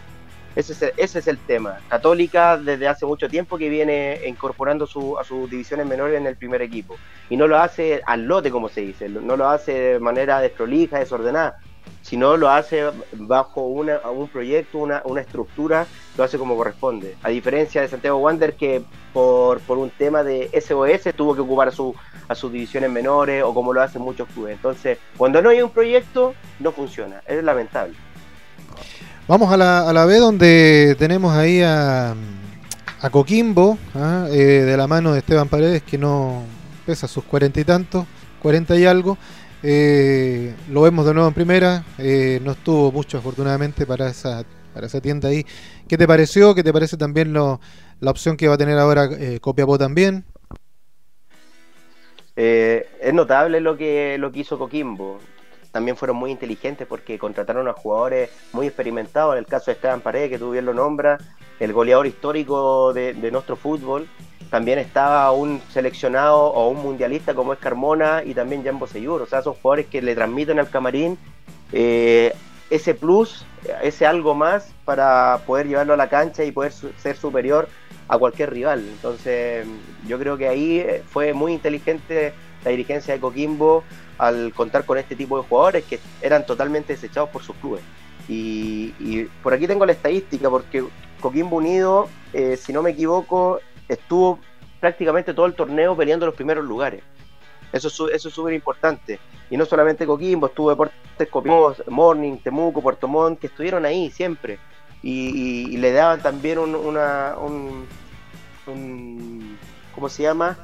Ese 0.55 0.73
es, 0.73 0.81
el, 0.83 0.93
ese 0.97 1.19
es 1.19 1.27
el 1.27 1.39
tema. 1.39 1.79
Católica 1.89 2.57
desde 2.57 2.87
hace 2.87 3.07
mucho 3.07 3.27
tiempo 3.27 3.57
que 3.57 3.69
viene 3.69 4.19
incorporando 4.27 4.85
su, 4.85 5.17
a 5.17 5.23
sus 5.23 5.49
divisiones 5.49 5.87
menores 5.87 6.17
en 6.17 6.27
el 6.27 6.35
primer 6.35 6.61
equipo. 6.61 6.95
Y 7.29 7.37
no 7.37 7.47
lo 7.47 7.57
hace 7.57 8.01
al 8.05 8.25
lote, 8.25 8.51
como 8.51 8.69
se 8.69 8.81
dice, 8.81 9.09
no 9.09 9.35
lo 9.35 9.49
hace 9.49 9.73
de 9.73 9.99
manera 9.99 10.39
desprolija, 10.41 10.99
desordenada, 10.99 11.57
sino 12.03 12.35
lo 12.37 12.49
hace 12.49 12.83
bajo 13.13 13.61
una, 13.61 13.99
un 14.09 14.27
proyecto, 14.27 14.77
una, 14.77 15.01
una 15.05 15.21
estructura, 15.21 15.87
lo 16.17 16.23
hace 16.23 16.37
como 16.37 16.55
corresponde. 16.55 17.15
A 17.23 17.29
diferencia 17.29 17.81
de 17.81 17.87
Santiago 17.87 18.17
Wander, 18.17 18.55
que 18.55 18.83
por, 19.13 19.61
por 19.61 19.77
un 19.77 19.89
tema 19.89 20.21
de 20.21 20.51
SOS 20.53 21.15
tuvo 21.15 21.33
que 21.33 21.41
ocupar 21.41 21.69
a, 21.69 21.71
su, 21.71 21.95
a 22.27 22.35
sus 22.35 22.51
divisiones 22.51 22.91
menores 22.91 23.41
o 23.43 23.53
como 23.53 23.73
lo 23.73 23.81
hacen 23.81 24.01
muchos 24.01 24.27
clubes. 24.27 24.53
Entonces, 24.53 24.99
cuando 25.17 25.41
no 25.41 25.49
hay 25.49 25.61
un 25.61 25.71
proyecto, 25.71 26.35
no 26.59 26.73
funciona. 26.73 27.23
Es 27.25 27.41
lamentable. 27.41 27.95
Vamos 29.25 29.51
a 29.53 29.55
la, 29.55 29.89
a 29.89 29.93
la 29.93 30.03
B 30.05 30.17
donde 30.17 30.97
tenemos 30.99 31.33
ahí 31.33 31.61
a, 31.61 32.13
a 32.99 33.09
Coquimbo, 33.09 33.77
¿ah? 33.95 34.27
eh, 34.29 34.35
de 34.35 34.75
la 34.75 34.87
mano 34.87 35.13
de 35.13 35.19
Esteban 35.19 35.47
Paredes, 35.47 35.81
que 35.81 35.97
no 35.97 36.43
pesa 36.85 37.07
sus 37.07 37.23
cuarenta 37.23 37.61
y 37.61 37.63
tantos, 37.63 38.05
cuarenta 38.41 38.75
y 38.75 38.83
algo. 38.85 39.17
Eh, 39.63 40.53
lo 40.69 40.81
vemos 40.81 41.05
de 41.05 41.13
nuevo 41.13 41.29
en 41.29 41.33
primera, 41.33 41.85
eh, 41.97 42.39
no 42.43 42.51
estuvo 42.51 42.91
mucho 42.91 43.17
afortunadamente 43.17 43.85
para 43.85 44.09
esa, 44.09 44.43
para 44.73 44.87
esa 44.87 44.99
tienda 44.99 45.29
ahí. 45.29 45.45
¿Qué 45.87 45.97
te 45.97 46.05
pareció? 46.05 46.53
¿Qué 46.53 46.63
te 46.63 46.73
parece 46.73 46.97
también 46.97 47.31
lo, 47.33 47.61
la 48.01 48.11
opción 48.11 48.35
que 48.35 48.47
va 48.47 48.55
a 48.55 48.57
tener 48.57 48.77
ahora 48.77 49.09
Copiapó 49.39 49.77
también? 49.77 50.25
es 52.35 53.13
notable 53.13 53.61
lo 53.61 53.77
que, 53.77 54.17
lo 54.17 54.31
que 54.31 54.39
hizo 54.39 54.57
Coquimbo 54.57 55.19
también 55.73 55.97
fueron 55.97 56.17
muy 56.17 56.29
inteligentes 56.29 56.85
porque 56.85 57.17
contrataron 57.17 57.67
a 57.67 57.73
jugadores 57.73 58.29
muy 58.53 58.67
experimentados. 58.67 59.33
En 59.33 59.39
el 59.39 59.47
caso 59.47 59.65
de 59.65 59.71
Esteban 59.73 60.01
Paredes, 60.01 60.29
que 60.29 60.37
tú 60.37 60.51
bien 60.51 60.65
lo 60.65 60.73
nombras, 60.75 61.21
el 61.59 61.73
goleador 61.73 62.05
histórico 62.05 62.93
de, 62.93 63.13
nuestro 63.31 63.55
fútbol. 63.55 64.07
También 64.53 64.77
estaba 64.77 65.31
un 65.31 65.59
seleccionado 65.71 66.37
o 66.37 66.69
un 66.69 66.83
mundialista 66.83 67.33
como 67.33 67.53
es 67.53 67.59
Carmona 67.59 68.21
y 68.23 68.35
también 68.35 68.63
Jan 68.63 68.77
Boseyur. 68.77 69.23
O 69.23 69.25
sea, 69.25 69.41
son 69.41 69.55
jugadores 69.55 69.87
que 69.87 69.99
le 69.99 70.13
transmiten 70.13 70.59
al 70.59 70.69
camarín 70.69 71.17
eh, 71.71 72.31
ese 72.69 72.93
plus, 72.93 73.47
ese 73.81 74.05
algo 74.05 74.35
más 74.35 74.71
para 74.85 75.39
poder 75.47 75.67
llevarlo 75.67 75.95
a 75.95 75.97
la 75.97 76.07
cancha 76.07 76.43
y 76.43 76.51
poder 76.51 76.71
ser 76.71 77.17
superior 77.17 77.67
a 78.07 78.19
cualquier 78.19 78.53
rival. 78.53 78.81
Entonces, 78.81 79.65
yo 80.07 80.19
creo 80.19 80.37
que 80.37 80.47
ahí 80.47 80.85
fue 81.09 81.33
muy 81.33 81.51
inteligente 81.51 82.31
la 82.63 82.69
dirigencia 82.69 83.15
de 83.15 83.19
Coquimbo 83.19 83.83
al 84.19 84.53
contar 84.53 84.85
con 84.85 84.99
este 84.99 85.15
tipo 85.15 85.41
de 85.41 85.47
jugadores 85.47 85.83
que 85.85 85.99
eran 86.21 86.45
totalmente 86.45 86.93
desechados 86.93 87.31
por 87.31 87.41
sus 87.41 87.55
clubes. 87.55 87.81
Y, 88.29 89.23
por 89.41 89.55
aquí 89.55 89.65
tengo 89.65 89.83
la 89.87 89.93
estadística, 89.93 90.47
porque 90.47 90.83
Coquimbo 91.21 91.57
Unido, 91.57 92.07
eh, 92.33 92.55
si 92.55 92.71
no 92.71 92.83
me 92.83 92.91
equivoco, 92.91 93.59
estuvo 93.87 94.39
prácticamente 94.83 95.33
todo 95.33 95.45
el 95.45 95.53
torneo 95.53 95.95
peleando 95.95 96.25
los 96.25 96.35
primeros 96.35 96.65
lugares. 96.65 97.01
Eso, 97.71 97.87
eso 98.09 98.27
es 98.27 98.33
súper 98.33 98.53
importante. 98.53 99.17
Y 99.49 99.55
no 99.55 99.63
solamente 99.63 100.05
Coquimbo, 100.05 100.47
estuvo 100.47 100.71
Deportes 100.71 101.29
Coquimbo, 101.29 101.73
Morning, 101.87 102.35
Temuco, 102.35 102.81
Puerto 102.81 103.07
Montt, 103.07 103.39
que 103.39 103.47
estuvieron 103.47 103.85
ahí 103.85 104.11
siempre. 104.11 104.59
Y, 105.01 105.77
le 105.77 105.93
daban 105.93 106.21
también 106.21 106.57
un, 106.57 106.75
una, 106.75 107.35
un, 107.39 107.87
¿cómo 109.95 110.09
se 110.09 110.23
llama? 110.23 110.57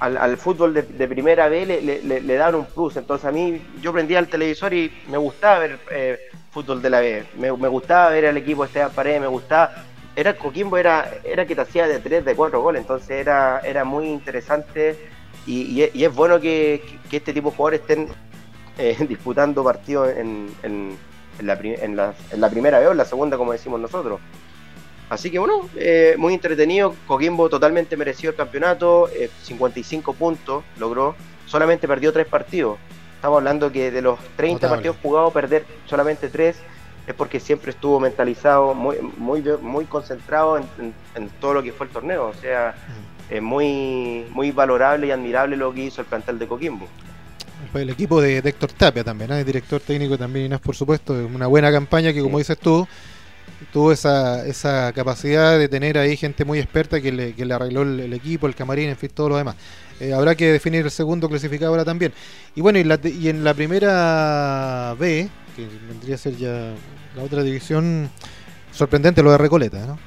al, 0.00 0.36
fútbol 0.36 0.74
de, 0.74 1.08
primera 1.08 1.48
vez 1.48 1.66
le, 1.66 2.02
le, 2.02 2.34
dan 2.34 2.54
un 2.54 2.66
plus. 2.66 2.98
Entonces 2.98 3.24
a 3.24 3.32
mí 3.32 3.62
yo 3.80 3.94
prendía 3.94 4.18
el 4.18 4.28
televisor 4.28 4.74
y 4.74 4.92
me 5.08 5.16
gustaba 5.16 5.60
ver 5.60 5.78
eh, 5.90 6.18
fútbol 6.50 6.82
de 6.82 6.90
la 6.90 7.00
B. 7.00 7.24
Me, 7.38 7.50
gustaba 7.50 8.10
ver 8.10 8.26
al 8.26 8.36
equipo 8.36 8.66
Esteban 8.66 8.90
Paredes, 8.92 9.22
me 9.22 9.28
gustaba. 9.28 9.72
Era 10.16 10.36
Coquimbo 10.36 10.76
era, 10.76 11.08
era 11.24 11.46
que 11.46 11.54
te 11.54 11.60
hacía 11.60 11.86
de 11.86 12.00
tres, 12.00 12.24
de 12.24 12.34
cuatro 12.34 12.60
goles, 12.60 12.82
entonces 12.82 13.10
era, 13.10 13.60
era 13.60 13.84
muy 13.84 14.06
interesante 14.08 14.98
y, 15.46 15.82
es 15.82 16.14
bueno 16.14 16.40
que, 16.40 16.82
este 17.10 17.32
tipo 17.32 17.50
de 17.50 17.56
jugadores 17.56 17.80
estén 17.80 18.08
eh, 18.78 18.96
disputando 19.08 19.64
partidos 19.64 20.10
en, 20.16 20.54
en, 20.62 20.98
la, 21.42 21.54
en, 21.54 21.96
la, 21.96 22.14
en 22.30 22.40
la 22.40 22.50
primera 22.50 22.78
vez 22.78 22.88
o 22.88 22.92
en 22.92 22.98
la 22.98 23.04
segunda, 23.04 23.36
como 23.36 23.52
decimos 23.52 23.80
nosotros. 23.80 24.20
Así 25.08 25.28
que 25.28 25.40
bueno, 25.40 25.68
eh, 25.74 26.14
muy 26.18 26.34
entretenido. 26.34 26.94
Coquimbo 27.06 27.48
totalmente 27.48 27.96
mereció 27.96 28.30
el 28.30 28.36
campeonato, 28.36 29.10
55 29.42 30.12
eh, 30.12 30.14
puntos 30.16 30.64
logró, 30.78 31.16
solamente 31.46 31.88
perdió 31.88 32.12
tres 32.12 32.26
partidos. 32.26 32.78
Estamos 33.16 33.38
hablando 33.38 33.72
que 33.72 33.90
de 33.90 34.02
los 34.02 34.18
30 34.36 34.68
partidos 34.68 34.96
jugados, 35.02 35.32
perder 35.32 35.66
solamente 35.86 36.28
tres 36.28 36.56
es 37.10 37.16
porque 37.16 37.40
siempre 37.40 37.70
estuvo 37.70 38.00
mentalizado, 38.00 38.74
muy, 38.74 38.96
muy, 39.16 39.42
muy 39.60 39.84
concentrado 39.84 40.58
en, 40.58 41.28
todo 41.40 41.54
lo 41.54 41.62
que 41.62 41.72
fue 41.72 41.86
el 41.86 41.92
torneo. 41.92 42.28
O 42.28 42.34
sea, 42.34 42.74
mm. 42.74 43.34
es 43.34 43.42
muy, 43.42 44.26
muy 44.30 44.50
valorable 44.52 45.08
y 45.08 45.10
admirable 45.10 45.56
lo 45.56 45.72
que 45.72 45.82
hizo 45.82 46.00
el 46.00 46.06
plantel 46.06 46.38
de 46.38 46.46
Coquimbo. 46.46 46.86
El 47.74 47.90
equipo 47.90 48.20
de, 48.20 48.38
Héctor 48.38 48.72
Tapia 48.72 49.04
también, 49.04 49.32
¿eh? 49.32 49.40
el 49.40 49.46
director 49.46 49.80
técnico 49.80 50.16
también, 50.16 50.58
por 50.58 50.74
supuesto, 50.74 51.12
una 51.12 51.46
buena 51.46 51.70
campaña 51.70 52.12
que 52.12 52.22
como 52.22 52.38
dices 52.38 52.58
tú, 52.58 52.88
tuvo 53.72 53.92
esa, 53.92 54.46
esa 54.46 54.92
capacidad 54.92 55.58
de 55.58 55.68
tener 55.68 55.98
ahí 55.98 56.16
gente 56.16 56.44
muy 56.44 56.58
experta 56.58 57.00
que 57.00 57.12
le, 57.12 57.34
que 57.34 57.44
le 57.44 57.54
arregló 57.54 57.82
el, 57.82 58.12
equipo, 58.12 58.46
el 58.46 58.54
camarín, 58.54 58.88
en 58.88 58.96
fin, 58.96 59.10
todo 59.12 59.28
lo 59.28 59.36
demás. 59.36 59.56
Eh, 60.00 60.12
habrá 60.12 60.34
que 60.34 60.50
definir 60.50 60.84
el 60.84 60.90
segundo 60.90 61.28
clasificado 61.28 61.70
ahora 61.70 61.84
también. 61.84 62.12
Y 62.54 62.60
bueno, 62.60 62.78
y, 62.78 62.84
la, 62.84 62.98
y 63.04 63.28
en 63.28 63.44
la 63.44 63.54
primera 63.54 64.96
B, 64.98 65.28
que 65.54 65.66
vendría 65.88 66.14
a 66.14 66.18
ser 66.18 66.36
ya 66.36 66.72
la 67.16 67.22
otra 67.22 67.42
división, 67.42 68.10
sorprendente 68.72 69.22
lo 69.22 69.32
de 69.32 69.38
Recoleta, 69.38 69.84
¿no? 69.86 69.98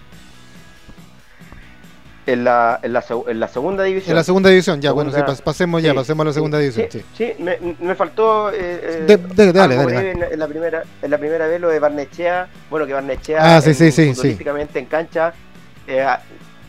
En 2.26 2.46
la, 2.46 2.80
en, 2.82 2.94
la, 2.94 3.04
en 3.28 3.40
la, 3.40 3.48
segunda 3.50 3.84
división. 3.84 4.12
En 4.12 4.16
la 4.16 4.24
segunda 4.24 4.50
división, 4.50 4.80
ya, 4.80 4.94
bueno, 4.94 5.12
sí, 5.12 5.20
pasemos 5.44 5.84
ya, 5.84 5.94
pasemos 5.94 6.24
a 6.24 6.28
la 6.30 6.34
segunda 6.34 6.58
división. 6.58 6.88
Sí, 6.90 7.04
sí. 7.18 7.34
me, 7.40 7.58
me, 7.82 7.96
faltó. 7.96 8.50
Eh, 8.50 9.06
eh 9.10 9.20
dale, 9.36 9.52
dale, 9.52 9.76
dale. 9.76 10.12
En, 10.32 10.40
la 10.40 10.48
primera, 10.48 10.84
en 11.02 11.12
la 11.12 11.18
primera 11.18 11.48
vez 11.48 11.60
lo 11.60 11.68
de 11.68 11.80
Barnechea, 11.80 12.48
bueno, 12.70 12.88
que 12.88 12.94
Barnechea, 12.94 13.58
ah, 13.58 13.62
sí, 13.62 13.74
sí, 13.74 13.92
sí, 13.92 14.38
en 14.74 14.86
cancha, 14.86 15.34
eh, 15.86 16.08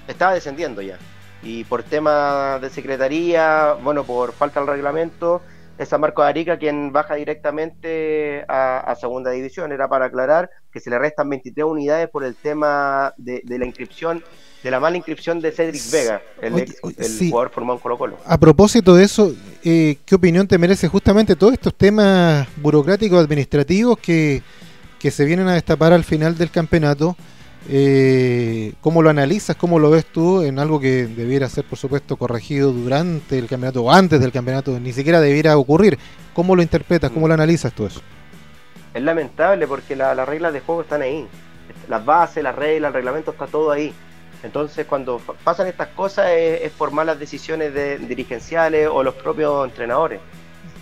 estaba 0.08 0.34
descendiendo 0.34 0.82
ya. 0.82 0.98
Y 1.44 1.62
por 1.64 1.84
tema 1.84 2.58
de 2.60 2.68
secretaría, 2.68 3.74
bueno, 3.80 4.02
por 4.02 4.32
falta 4.32 4.58
del 4.58 4.70
reglamento, 4.70 5.40
es 5.78 5.92
a 5.92 5.98
Marco 5.98 6.22
Arica 6.22 6.58
quien 6.58 6.92
baja 6.92 7.14
directamente 7.14 8.44
a, 8.48 8.78
a, 8.78 8.94
segunda 8.96 9.30
división. 9.30 9.72
Era 9.72 9.88
para 9.88 10.06
aclarar 10.06 10.50
que 10.72 10.80
se 10.80 10.90
le 10.90 10.98
restan 10.98 11.28
23 11.28 11.66
unidades 11.66 12.08
por 12.08 12.24
el 12.24 12.34
tema 12.36 13.14
de, 13.16 13.42
de 13.44 13.58
la 13.58 13.66
inscripción 13.66 14.22
de 14.64 14.70
la 14.70 14.80
mala 14.80 14.96
inscripción 14.96 15.40
de 15.40 15.52
Cedric 15.52 15.90
Vega, 15.92 16.22
el, 16.40 16.74
jugador 17.30 17.50
formado 17.50 17.76
en 17.76 17.82
Colo 17.82 17.98
Colo. 17.98 18.18
A 18.24 18.38
propósito 18.38 18.94
de 18.94 19.04
eso, 19.04 19.34
eh, 19.62 19.98
¿qué 20.06 20.14
opinión 20.14 20.48
te 20.48 20.56
merece 20.56 20.88
justamente 20.88 21.36
todos 21.36 21.52
estos 21.52 21.74
temas 21.74 22.48
burocráticos 22.56 23.22
administrativos 23.22 23.98
que, 23.98 24.42
se 24.98 25.24
vienen 25.26 25.46
a 25.48 25.52
destapar 25.52 25.92
al 25.92 26.02
final 26.02 26.38
del 26.38 26.50
campeonato? 26.50 27.14
Eh, 27.68 28.74
¿Cómo 28.80 29.02
lo 29.02 29.10
analizas? 29.10 29.56
¿Cómo 29.56 29.78
lo 29.78 29.90
ves 29.90 30.04
tú 30.06 30.42
en 30.42 30.58
algo 30.58 30.80
que 30.80 31.06
debiera 31.06 31.48
ser, 31.48 31.64
por 31.64 31.78
supuesto, 31.78 32.16
corregido 32.16 32.72
durante 32.72 33.38
el 33.38 33.46
campeonato 33.46 33.82
o 33.82 33.90
antes 33.90 34.20
del 34.20 34.32
campeonato? 34.32 34.78
Ni 34.78 34.92
siquiera 34.92 35.20
debiera 35.20 35.56
ocurrir. 35.56 35.98
¿Cómo 36.34 36.54
lo 36.56 36.62
interpretas? 36.62 37.10
¿Cómo 37.10 37.28
lo 37.28 37.34
analizas 37.34 37.72
tú 37.72 37.86
eso? 37.86 38.00
Es 38.92 39.02
lamentable 39.02 39.66
porque 39.66 39.96
las 39.96 40.28
reglas 40.28 40.52
de 40.52 40.60
juego 40.60 40.82
están 40.82 41.02
ahí. 41.02 41.26
Las 41.88 42.04
bases, 42.04 42.42
las 42.42 42.54
reglas, 42.54 42.88
el 42.88 42.94
reglamento 42.94 43.30
está 43.30 43.46
todo 43.46 43.70
ahí. 43.70 43.92
Entonces, 44.44 44.86
cuando 44.86 45.20
pasan 45.42 45.66
estas 45.66 45.88
cosas 45.88 46.26
es, 46.30 46.70
por 46.72 46.90
malas 46.90 47.18
decisiones 47.18 47.72
de, 47.72 47.98
dirigenciales 47.98 48.88
o 48.92 49.02
los 49.02 49.14
propios 49.14 49.66
entrenadores. 49.66 50.20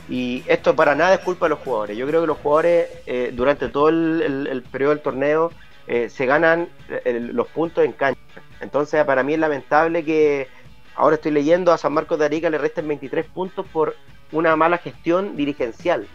Y 0.08 0.42
esto 0.48 0.74
para 0.74 0.96
nada 0.96 1.14
es 1.14 1.20
culpa 1.20 1.46
de 1.46 1.50
los 1.50 1.60
jugadores. 1.60 1.96
Yo 1.96 2.06
creo 2.08 2.22
que 2.22 2.26
los 2.26 2.38
jugadores 2.38 2.88
eh, 3.06 3.30
durante 3.32 3.68
todo 3.68 3.88
el, 3.88 4.64
periodo 4.70 4.90
del 4.90 5.00
torneo 5.00 5.52
eh, 5.86 6.08
se 6.08 6.26
ganan 6.26 6.68
eh, 6.88 7.28
los 7.32 7.48
puntos 7.48 7.84
en 7.84 7.92
cancha. 7.92 8.20
Entonces, 8.60 9.04
para 9.04 9.22
mí 9.22 9.34
es 9.34 9.38
lamentable 9.38 10.04
que, 10.04 10.48
ahora 10.94 11.16
estoy 11.16 11.32
leyendo 11.32 11.72
a 11.72 11.78
San 11.78 11.92
Marcos 11.92 12.18
de 12.18 12.26
Arica 12.26 12.50
le 12.50 12.58
restan 12.58 12.88
23 12.88 13.26
puntos 13.26 13.66
por 13.72 13.96
una 14.30 14.56
mala 14.56 14.78
gestión 14.78 15.36
dirigencial. 15.36 16.06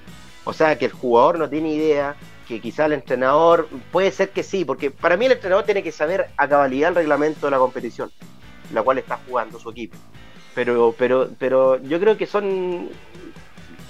O 0.44 0.54
sea, 0.54 0.78
que 0.78 0.86
el 0.86 0.92
jugador 0.92 1.40
no 1.40 1.50
tiene 1.50 1.74
idea, 1.74 2.16
que 2.48 2.62
quizá 2.62 2.86
el 2.86 2.94
entrenador, 2.94 3.68
puede 3.92 4.12
ser 4.12 4.30
que 4.30 4.44
sí, 4.44 4.64
porque 4.64 4.92
para 4.92 5.18
mí 5.18 5.26
el 5.26 5.34
entrenador 5.34 5.66
tiene 5.66 5.84
que 5.84 5.92
saber 5.92 6.28
a 6.38 6.48
cabalidad 6.48 6.90
el 6.90 6.96
reglamento 6.96 7.48
de 7.48 7.52
la 7.52 7.58
competición, 7.58 8.12
la 8.74 8.82
cual 8.82 8.98
está 8.98 9.20
jugando 9.28 9.60
su 9.60 9.70
equipo. 9.70 9.98
Pero, 10.56 10.96
pero, 10.98 11.30
pero 11.38 11.82
yo 11.84 12.00
creo 12.00 12.18
que 12.18 12.26
son 12.26 12.90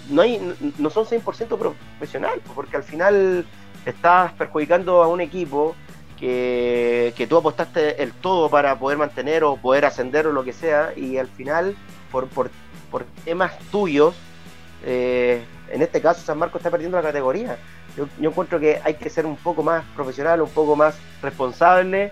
no 0.09 0.21
hay 0.21 0.39
no 0.77 0.89
son 0.89 1.05
100% 1.05 1.57
profesional, 1.57 2.41
porque 2.55 2.77
al 2.77 2.83
final 2.83 3.45
estás 3.89 4.31
perjudicando 4.33 5.01
a 5.03 5.07
un 5.07 5.21
equipo 5.21 5.75
que, 6.19 7.13
que, 7.15 7.27
tú 7.27 7.37
apostaste 7.37 8.01
el 8.01 8.11
todo 8.11 8.49
para 8.49 8.77
poder 8.77 8.97
mantener 8.97 9.43
o 9.43 9.55
poder 9.55 9.85
ascender 9.85 10.27
o 10.27 10.31
lo 10.31 10.43
que 10.43 10.53
sea, 10.53 10.93
y 10.95 11.17
al 11.17 11.27
final, 11.27 11.75
por, 12.11 12.27
por, 12.27 12.49
por 12.89 13.05
temas 13.23 13.57
tuyos, 13.71 14.15
eh, 14.83 15.43
en 15.69 15.81
este 15.81 16.01
caso 16.01 16.21
San 16.21 16.37
Marcos 16.37 16.59
está 16.59 16.71
perdiendo 16.71 16.97
la 16.97 17.03
categoría. 17.03 17.57
Yo, 17.95 18.07
encuentro 18.29 18.59
que 18.59 18.79
hay 18.83 18.95
que 18.95 19.09
ser 19.09 19.25
un 19.25 19.35
poco 19.35 19.63
más 19.63 19.83
profesional, 19.95 20.41
un 20.41 20.49
poco 20.49 20.75
más 20.75 20.97
responsable 21.21 22.11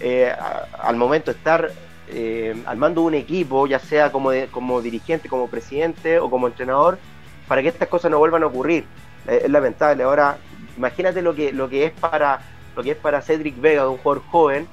eh, 0.00 0.32
al 0.80 0.96
momento 0.96 1.32
de 1.32 1.38
estar 1.38 1.70
eh, 2.08 2.54
al 2.66 2.76
mando 2.76 3.00
de 3.00 3.06
un 3.08 3.14
equipo, 3.14 3.66
ya 3.66 3.78
sea 3.78 4.12
como, 4.12 4.30
como 4.52 4.80
dirigente, 4.80 5.28
como 5.28 5.48
presidente 5.48 6.18
o 6.18 6.30
como 6.30 6.46
entrenador, 6.46 6.98
para 7.48 7.62
que 7.62 7.68
estas 7.68 7.88
cosas 7.88 8.10
no 8.10 8.18
vuelvan 8.18 8.42
a 8.44 8.46
ocurrir. 8.46 8.84
es 9.26 9.50
lamentable. 9.50 10.04
Ahora, 10.04 10.38
imagínate 10.76 11.22
lo 11.22 11.34
que, 11.34 11.52
lo 11.52 11.68
que 11.68 11.86
es 11.86 11.92
para 11.92 12.40
lo 12.76 12.82
que 12.82 12.92
es 12.92 12.96
para 12.96 13.22
Cedric 13.22 13.60
Vega, 13.60 13.88
un 13.88 13.98
jugador 13.98 14.22
joven, 14.30 14.68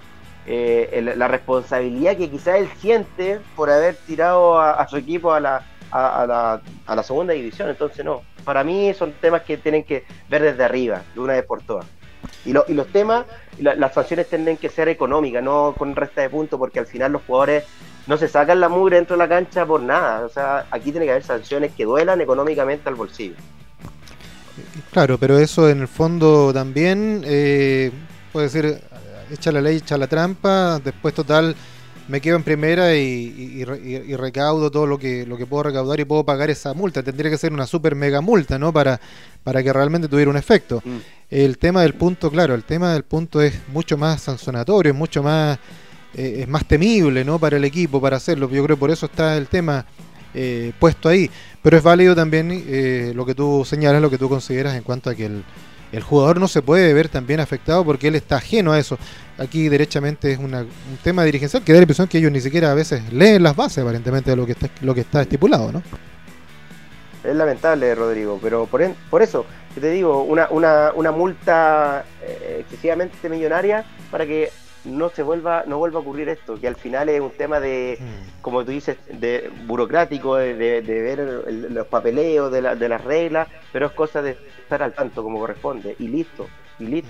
eh, 0.47 1.13
la 1.15 1.27
responsabilidad 1.27 2.17
que 2.17 2.29
quizás 2.29 2.55
él 2.55 2.69
siente 2.79 3.39
por 3.55 3.69
haber 3.69 3.95
tirado 3.95 4.59
a, 4.59 4.87
su 4.87 4.97
equipo 4.97 5.31
a 5.33 5.39
la, 5.39 5.65
a, 5.91 6.25
la, 6.27 6.61
a 6.87 6.95
la 6.95 7.03
segunda 7.03 7.33
división. 7.33 7.69
Entonces, 7.69 8.03
no, 8.03 8.23
para 8.43 8.63
mí 8.63 8.93
son 8.93 9.13
temas 9.13 9.43
que 9.43 9.57
tienen 9.57 9.83
que 9.83 10.03
ver 10.29 10.41
desde 10.41 10.63
arriba, 10.63 11.03
de 11.13 11.19
una 11.19 11.33
vez 11.33 11.45
por 11.45 11.61
todas. 11.61 11.85
Y, 12.45 12.51
y 12.51 12.73
los 12.73 12.87
temas, 12.87 13.25
las 13.59 13.93
sanciones 13.93 14.27
tienen 14.27 14.57
que 14.57 14.69
ser 14.69 14.89
económicas, 14.89 15.43
no 15.43 15.75
con 15.77 15.95
resta 15.95 16.21
de 16.21 16.29
puntos, 16.29 16.57
porque 16.57 16.79
al 16.79 16.87
final 16.87 17.11
los 17.11 17.21
jugadores 17.23 17.65
no 18.07 18.17
se 18.17 18.27
sacan 18.27 18.59
la 18.59 18.69
mugre 18.69 18.95
dentro 18.95 19.15
de 19.15 19.19
la 19.19 19.29
cancha 19.29 19.65
por 19.65 19.81
nada. 19.81 20.25
O 20.25 20.29
sea, 20.29 20.65
aquí 20.71 20.91
tiene 20.91 21.05
que 21.05 21.11
haber 21.11 21.23
sanciones 21.23 21.71
que 21.73 21.85
duelan 21.85 22.19
económicamente 22.21 22.89
al 22.89 22.95
bolsillo. 22.95 23.35
Claro, 24.91 25.17
pero 25.17 25.39
eso 25.39 25.69
en 25.69 25.81
el 25.81 25.87
fondo 25.87 26.51
también 26.53 27.23
eh, 27.25 27.91
puede 28.31 28.49
ser 28.49 28.83
echa 29.31 29.51
la 29.51 29.61
ley, 29.61 29.77
echa 29.77 29.97
la 29.97 30.07
trampa, 30.07 30.79
después 30.83 31.13
total 31.13 31.55
me 32.07 32.19
quedo 32.19 32.35
en 32.35 32.43
primera 32.43 32.93
y, 32.95 33.63
recaudo 33.63 34.69
todo 34.69 34.85
lo 34.85 34.97
que 34.99 35.25
lo 35.25 35.37
que 35.37 35.45
puedo 35.45 35.63
recaudar 35.63 35.99
y 35.99 36.05
puedo 36.05 36.25
pagar 36.25 36.49
esa 36.49 36.73
multa. 36.73 37.01
Tendría 37.01 37.31
que 37.31 37.37
ser 37.37 37.53
una 37.53 37.65
super 37.65 37.95
mega 37.95 38.19
multa, 38.19 38.59
¿no? 38.59 38.73
Para, 38.73 38.99
para 39.43 39.63
que 39.63 39.71
realmente 39.71 40.09
tuviera 40.09 40.29
un 40.29 40.37
efecto. 40.37 40.81
Mm. 40.83 40.97
El 41.29 41.57
tema 41.57 41.83
del 41.83 41.93
punto, 41.93 42.29
claro, 42.29 42.53
el 42.53 42.65
tema 42.65 42.91
del 42.93 43.03
punto 43.03 43.41
es 43.41 43.53
mucho 43.71 43.97
más 43.97 44.21
sancionatorio, 44.21 44.91
es 44.91 44.97
mucho 44.97 45.23
más 45.23 45.57
eh, 46.13 46.39
es 46.41 46.47
más 46.49 46.65
temible, 46.67 47.23
¿no? 47.23 47.39
Para 47.39 47.55
el 47.55 47.63
equipo, 47.63 48.01
para 48.01 48.17
hacerlo. 48.17 48.49
Yo 48.49 48.63
creo 48.63 48.75
que 48.75 48.79
por 48.79 48.91
eso 48.91 49.05
está 49.05 49.37
el 49.37 49.47
tema 49.47 49.85
eh, 50.33 50.73
puesto 50.79 51.09
ahí. 51.09 51.29
Pero 51.61 51.77
es 51.77 51.83
válido 51.83 52.15
también 52.15 52.49
eh, 52.51 53.11
lo 53.15 53.25
que 53.25 53.35
tú 53.35 53.63
señalas, 53.65 54.01
lo 54.01 54.09
que 54.09 54.17
tú 54.17 54.29
consideras 54.29 54.75
en 54.75 54.83
cuanto 54.83 55.09
a 55.09 55.15
que 55.15 55.25
el, 55.25 55.43
el, 55.91 56.01
jugador 56.01 56.39
no 56.39 56.47
se 56.47 56.61
puede 56.61 56.93
ver 56.93 57.09
también 57.09 57.39
afectado 57.39 57.85
porque 57.85 58.07
él 58.07 58.15
está 58.15 58.37
ajeno 58.37 58.71
a 58.71 58.79
eso. 58.79 58.97
Aquí 59.37 59.69
derechamente 59.69 60.31
es 60.31 60.39
un 60.39 60.67
tema 61.03 61.23
dirigencial 61.23 61.63
que 61.63 61.73
da 61.73 61.79
la 61.79 61.83
impresión 61.83 62.07
que 62.07 62.17
ellos 62.17 62.31
ni 62.31 62.41
siquiera 62.41 62.71
a 62.71 62.75
veces 62.75 63.11
leen 63.11 63.43
las 63.43 63.55
bases 63.55 63.79
aparentemente 63.79 64.31
de 64.31 64.35
lo 64.35 64.45
que 64.45 64.53
está, 64.53 64.69
lo 64.81 64.93
que 64.93 65.01
está 65.01 65.21
estipulado, 65.21 65.71
¿no? 65.71 65.81
Es 67.23 67.35
lamentable, 67.35 67.93
Rodrigo, 67.93 68.39
pero 68.41 68.65
por, 68.65 68.81
por 69.11 69.21
eso, 69.21 69.45
te 69.79 69.91
digo, 69.91 70.23
una, 70.23 70.47
una, 70.49 70.91
una 70.95 71.11
multa 71.11 72.03
eh, 72.23 72.57
excesivamente 72.61 73.29
millonaria 73.29 73.85
para 74.09 74.25
que 74.25 74.49
no 74.85 75.09
se 75.09 75.23
vuelva 75.23 75.63
no 75.67 75.77
vuelva 75.77 75.99
a 75.99 76.01
ocurrir 76.01 76.29
esto 76.29 76.59
que 76.59 76.67
al 76.67 76.75
final 76.75 77.09
es 77.09 77.21
un 77.21 77.31
tema 77.31 77.59
de 77.59 77.97
mm. 77.99 78.41
como 78.41 78.65
tú 78.65 78.71
dices 78.71 78.97
de 79.11 79.51
burocrático 79.65 80.35
de, 80.37 80.81
ver 80.81 81.69
los 81.71 81.87
papeleos 81.87 82.51
de, 82.51 82.61
de 82.75 82.89
las 82.89 83.03
reglas 83.03 83.47
pero 83.71 83.87
es 83.87 83.91
cosa 83.93 84.21
de 84.21 84.37
estar 84.61 84.81
al 84.81 84.93
tanto 84.93 85.23
como 85.23 85.39
corresponde 85.39 85.95
y 85.99 86.07
listo 86.07 86.47
y 86.79 86.85
listo. 86.85 87.09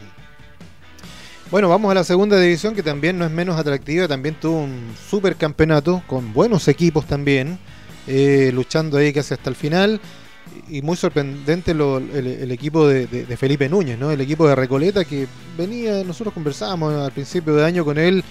Bueno, 1.51 1.67
vamos 1.67 1.91
a 1.91 1.93
la 1.93 2.03
segunda 2.05 2.39
división 2.39 2.73
que 2.73 2.81
también 2.81 3.17
no 3.17 3.25
es 3.25 3.31
menos 3.31 3.60
atractiva, 3.60 4.07
también 4.07 4.36
tuvo 4.36 4.62
un 4.62 4.93
super 5.10 5.36
campeonato 5.36 6.01
con 6.07 6.31
buenos 6.31 6.69
equipos 6.69 7.05
también, 7.05 7.60
eh, 8.07 8.51
luchando 8.53 8.97
ahí 8.97 9.12
casi 9.12 9.34
hasta 9.34 9.49
el 9.49 9.57
final 9.57 9.99
y 10.69 10.81
muy 10.81 10.95
sorprendente 10.95 11.71
el, 11.71 12.51
equipo 12.51 12.87
de, 12.87 13.37
Felipe 13.37 13.67
Núñez, 13.67 13.99
¿no? 13.99 14.11
El 14.11 14.21
equipo 14.21 14.47
de 14.47 14.55
Recoleta 14.55 15.03
que 15.03 15.27
venía, 15.57 16.03
nosotros 16.03 16.33
conversábamos 16.33 16.93
al 16.93 17.11
principio 17.11 17.55
de 17.55 17.65
año 17.65 17.83
con 17.83 17.97
él. 17.97 18.23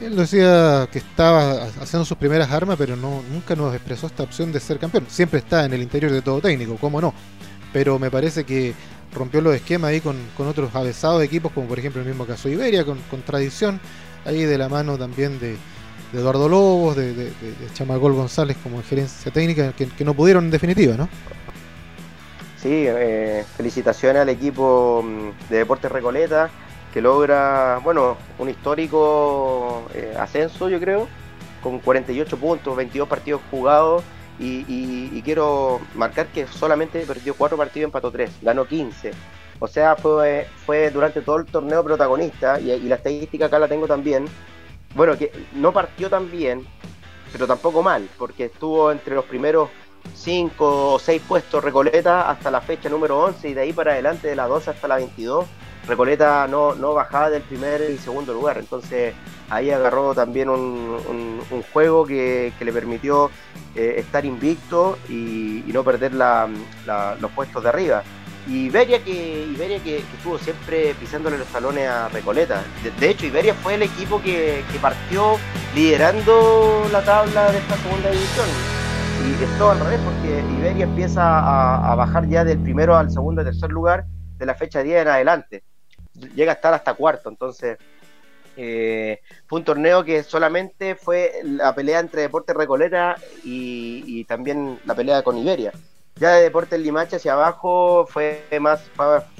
Él 0.00 0.16
decía 0.16 0.88
que 0.90 0.98
estaba 0.98 1.64
haciendo 1.80 2.04
sus 2.04 2.16
primeras 2.16 2.50
armas, 2.50 2.76
pero 2.78 2.96
no 2.96 3.22
nunca 3.30 3.56
nos 3.56 3.74
expresó 3.74 4.06
esta 4.06 4.22
opción 4.22 4.52
de 4.52 4.60
ser 4.60 4.78
campeón. 4.78 5.06
Siempre 5.08 5.38
está 5.38 5.64
en 5.64 5.72
el 5.72 5.82
interior 5.82 6.12
de 6.12 6.22
todo 6.22 6.40
técnico, 6.40 6.76
cómo 6.76 7.00
no. 7.00 7.14
Pero 7.72 7.98
me 7.98 8.10
parece 8.10 8.44
que 8.44 8.74
rompió 9.14 9.40
los 9.40 9.54
esquemas 9.54 9.90
ahí 9.90 10.00
con, 10.00 10.16
otros 10.38 10.74
avesados 10.74 11.22
equipos, 11.22 11.52
como 11.52 11.66
por 11.66 11.78
ejemplo 11.78 12.02
el 12.02 12.08
mismo 12.08 12.26
caso 12.26 12.48
de 12.48 12.54
Iberia, 12.54 12.84
con, 12.84 12.98
tradición, 13.24 13.80
ahí 14.24 14.44
de 14.44 14.58
la 14.58 14.68
mano 14.68 14.98
también 14.98 15.38
de, 15.38 15.56
Eduardo 16.12 16.48
Lobos, 16.48 16.96
de, 16.96 17.32
Chamagol 17.74 18.14
González 18.14 18.56
como 18.62 18.82
gerencia 18.82 19.32
técnica, 19.32 19.72
que 19.72 20.04
no 20.04 20.14
pudieron 20.14 20.44
en 20.46 20.50
definitiva, 20.50 20.96
¿no? 20.96 21.08
Sí, 22.60 22.84
eh, 22.86 23.42
felicitaciones 23.56 24.20
al 24.20 24.28
equipo 24.28 25.02
mm, 25.02 25.48
de 25.48 25.58
Deportes 25.58 25.90
Recoleta 25.90 26.50
que 26.92 27.00
logra, 27.00 27.80
bueno, 27.82 28.16
un 28.38 28.48
histórico 28.50 29.84
eh, 29.94 30.14
ascenso, 30.18 30.68
yo 30.68 30.80
creo, 30.80 31.08
con 31.62 31.78
48 31.78 32.36
puntos, 32.36 32.76
22 32.76 33.08
partidos 33.08 33.40
jugados. 33.50 34.02
Y, 34.38 35.20
quiero 35.22 35.80
marcar 35.94 36.28
que 36.28 36.46
solamente 36.46 37.04
perdió 37.06 37.34
4 37.34 37.58
partidos 37.58 37.88
empató 37.88 38.10
3, 38.10 38.30
ganó 38.42 38.64
15. 38.64 39.12
O 39.58 39.68
sea, 39.68 39.96
fue, 39.96 40.46
fue 40.64 40.90
durante 40.90 41.20
todo 41.20 41.36
el 41.36 41.44
torneo 41.44 41.84
protagonista 41.84 42.58
y, 42.58 42.70
y 42.72 42.88
la 42.88 42.94
estadística 42.96 43.46
acá 43.46 43.58
la 43.58 43.68
tengo 43.68 43.86
también. 43.86 44.24
Bueno, 44.94 45.16
que 45.16 45.30
no 45.54 45.72
partió 45.72 46.08
tan 46.08 46.30
bien, 46.30 46.66
pero 47.30 47.46
tampoco 47.46 47.82
mal, 47.82 48.08
porque 48.18 48.46
estuvo 48.46 48.90
entre 48.90 49.14
los 49.14 49.26
primeros 49.26 49.68
5 50.14 50.94
o 50.94 50.98
6 50.98 51.22
puestos 51.26 51.62
Recoleta 51.64 52.30
hasta 52.30 52.50
la 52.50 52.60
fecha 52.60 52.88
número 52.88 53.18
11 53.20 53.48
y 53.48 53.54
de 53.54 53.62
ahí 53.62 53.72
para 53.72 53.92
adelante 53.92 54.28
de 54.28 54.36
la 54.36 54.46
12 54.46 54.70
hasta 54.70 54.88
la 54.88 54.96
22 54.96 55.46
Recoleta 55.86 56.46
no, 56.46 56.74
no 56.74 56.94
bajaba 56.94 57.30
del 57.30 57.42
primer 57.42 57.90
y 57.90 57.98
segundo 57.98 58.32
lugar. 58.32 58.58
Entonces 58.58 59.14
ahí 59.48 59.70
agarró 59.70 60.14
también 60.14 60.48
un, 60.48 61.40
juego 61.72 62.06
que, 62.06 62.52
que, 62.58 62.64
le 62.64 62.72
permitió 62.72 63.30
eh, 63.74 63.96
estar 63.98 64.24
invicto 64.24 64.98
y, 65.08 65.64
no 65.66 65.84
perder 65.84 66.14
la, 66.14 66.48
los 67.20 67.30
puestos 67.32 67.62
de 67.62 67.68
arriba. 67.68 68.02
Y 68.48 68.66
Iberia 68.66 69.02
que 69.04 69.46
Iberia 69.52 69.82
que, 69.82 69.98
estuvo 69.98 70.38
siempre 70.38 70.94
pisándole 70.94 71.38
los 71.38 71.46
talones 71.48 71.88
a 71.88 72.08
Recoleta. 72.08 72.62
De, 72.98 73.10
hecho 73.10 73.26
Iberia 73.26 73.54
fue 73.54 73.74
el 73.74 73.82
equipo 73.82 74.20
que, 74.22 74.64
que 74.72 74.78
partió 74.78 75.38
liderando 75.74 76.88
la 76.90 77.02
tabla 77.02 77.52
de 77.52 77.58
esta 77.58 77.76
segunda 77.76 78.10
división 78.10 78.79
y 79.22 79.44
es 79.44 79.58
todo 79.58 79.70
al 79.70 79.80
revés 79.80 80.00
porque 80.04 80.40
Iberia 80.58 80.84
empieza 80.84 81.90
a, 81.90 81.94
bajar 81.94 82.26
ya 82.26 82.44
del 82.44 82.58
primero 82.58 82.96
al 82.96 83.10
segundo 83.10 83.42
y 83.42 83.44
tercer 83.44 83.70
lugar 83.70 84.06
de 84.38 84.46
la 84.46 84.54
fecha 84.54 84.82
10 84.82 85.02
en 85.02 85.08
adelante. 85.08 85.64
Llega 86.34 86.52
a 86.52 86.54
estar 86.54 86.72
hasta 86.72 86.94
cuarto, 86.94 87.28
entonces 87.28 87.76
eh, 88.56 89.20
fue 89.46 89.58
un 89.58 89.64
torneo 89.64 90.04
que 90.04 90.22
solamente 90.22 90.94
fue 90.94 91.32
la 91.44 91.74
pelea 91.74 92.00
entre 92.00 92.22
Deportes 92.22 92.56
Recoleta 92.56 93.16
y, 93.44 94.24
también 94.24 94.80
la 94.86 94.94
pelea 94.94 95.22
con 95.22 95.36
Iberia. 95.36 95.72
Ya 96.16 96.34
de 96.34 96.42
Deportes 96.42 96.80
Limache 96.80 97.16
hacia 97.16 97.34
abajo 97.34 98.06
fue 98.08 98.44
más, 98.60 98.90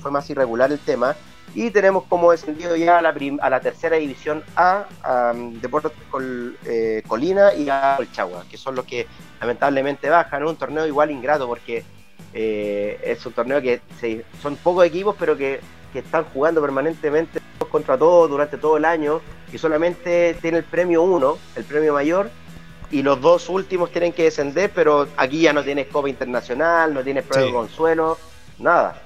fue 0.01 0.11
más 0.11 0.29
irregular 0.29 0.71
el 0.73 0.79
tema 0.79 1.17
y 1.55 1.71
tenemos 1.71 2.05
como 2.05 2.31
descendido 2.31 2.77
ya 2.77 2.99
a 2.99 3.03
la, 3.03 3.15
a 3.41 3.51
la 3.51 3.61
tercera 3.61 3.97
división 3.97 4.45
A, 4.55 4.87
a 5.03 5.33
Deportes 5.35 5.93
eh, 6.65 7.03
Colina 7.07 7.55
y 7.55 7.69
a 7.69 7.95
Colchagua, 7.97 8.45
que 8.49 8.57
son 8.57 8.77
los 8.77 8.85
que 8.85 9.07
lamentablemente 9.41 10.09
bajan. 10.09 10.45
Un 10.45 10.57
torneo 10.57 10.87
igual 10.87 11.11
ingrato 11.11 11.49
porque 11.49 11.85
eh, 12.33 13.01
es 13.03 13.25
un 13.27 13.33
torneo 13.33 13.61
que 13.61 13.81
son 14.41 14.57
pocos 14.57 14.85
equipos, 14.87 15.17
pero 15.19 15.37
que, 15.37 15.61
están 15.93 16.23
jugando 16.33 16.61
permanentemente 16.61 17.41
contra 17.69 17.99
todos 17.99 18.31
durante 18.31 18.57
todo 18.59 18.77
el 18.77 18.85
año 18.85 19.21
y 19.53 19.59
solamente 19.59 20.37
tiene 20.41 20.59
el 20.59 20.65
premio 20.65 21.03
uno, 21.03 21.37
el 21.57 21.65
premio 21.65 21.95
mayor, 21.95 22.31
y 22.93 23.03
los 23.03 23.21
dos 23.21 23.49
últimos 23.49 23.91
tienen 23.91 24.13
que 24.13 24.23
descender, 24.23 24.71
pero 24.73 25.09
aquí 25.17 25.41
ya 25.41 25.53
no 25.53 25.65
tienes 25.65 25.89
Copa 25.89 26.09
Internacional, 26.09 26.95
no 26.95 27.03
tienes 27.03 27.25
premio 27.25 27.49
de 27.49 27.53
consuelo, 27.53 28.19
nada. 28.61 29.03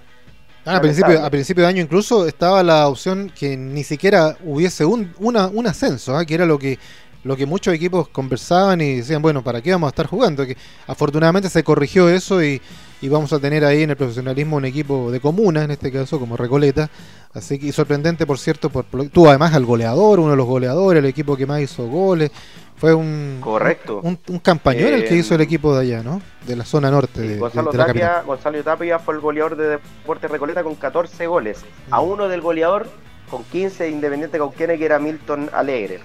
Ah, 0.67 0.77
a, 0.77 0.81
principio, 0.81 1.23
a 1.23 1.31
principio 1.31 1.63
de 1.63 1.69
año 1.69 1.83
incluso 1.83 2.27
estaba 2.27 2.63
la 2.63 2.89
opción 2.89 3.31
que 3.39 3.57
ni 3.57 3.85
siquiera 3.85 4.37
hubiese 4.45 4.85
un, 4.85 5.13
una, 5.19 5.47
un 5.47 5.67
ascenso, 5.67 6.17
¿ah? 6.17 6.25
que 6.25 6.35
era 6.35 6.47
lo 6.47 6.59
que 6.59 6.79
lo 7.25 7.37
que 7.37 7.47
muchos 7.47 7.75
equipos 7.75 8.09
conversaban 8.09 8.83
y 8.83 8.97
decían, 8.97 9.23
bueno, 9.23 9.43
¿para 9.43 9.63
qué 9.63 9.73
vamos 9.73 9.89
a 9.89 9.91
estar 9.91 10.07
jugando? 10.07 10.47
Que 10.47 10.57
afortunadamente 10.87 11.49
se 11.49 11.65
corrigió 11.65 12.09
eso 12.11 12.45
y, 12.45 12.61
y 13.01 13.09
vamos 13.09 13.33
a 13.33 13.39
tener 13.39 13.65
ahí 13.65 13.83
en 13.83 13.91
el 13.91 13.97
profesionalismo 13.97 14.57
un 14.57 14.67
equipo 14.67 15.11
de 15.11 15.21
comuna, 15.21 15.65
en 15.65 15.71
este 15.71 15.91
caso 15.91 16.21
como 16.21 16.37
Recoleta. 16.37 16.91
Así 17.33 17.59
que 17.59 17.67
y 17.67 17.73
sorprendente, 17.73 18.27
por 18.27 18.39
cierto, 18.39 18.71
por, 18.71 18.85
tuvo 19.09 19.29
además 19.29 19.55
al 19.55 19.65
goleador, 19.65 20.21
uno 20.21 20.31
de 20.31 20.37
los 20.37 20.47
goleadores, 20.47 21.03
el 21.03 21.09
equipo 21.09 21.37
que 21.37 21.47
más 21.47 21.61
hizo 21.61 21.87
goles. 21.87 22.31
Fue 22.77 22.93
un, 22.93 23.39
Correcto. 23.41 24.01
un, 24.03 24.39
campañón 24.41 24.93
el 24.93 25.05
que 25.05 25.15
hizo 25.15 25.35
el 25.35 25.41
eh, 25.41 25.45
equipo 25.45 25.75
de 25.75 25.83
allá, 25.83 26.03
¿no? 26.03 26.21
De 26.47 26.57
la 26.57 26.65
zona 26.65 26.91
norte. 26.91 27.21
de, 27.21 27.39
Gonzalo, 27.39 27.71
Tapia, 27.71 28.23
Gonzalo 28.23 28.63
Tapia 28.65 28.99
fue 28.99 29.15
el 29.15 29.21
goleador 29.21 29.57
de 29.57 29.69
Deportes 29.69 30.31
Recoleta 30.31 30.63
con 30.65 30.75
14 30.75 31.27
goles. 31.27 31.65
A 31.91 32.01
mm. 32.01 32.05
uno 32.05 32.29
del 32.29 32.41
goleador 32.41 32.89
con 33.31 33.45
15 33.45 33.89
Independiente 33.89 34.39
con 34.39 34.51
quien 34.51 34.77
que 34.77 34.85
era 34.85 34.99
Milton 34.99 35.51
Alegre. 35.53 36.01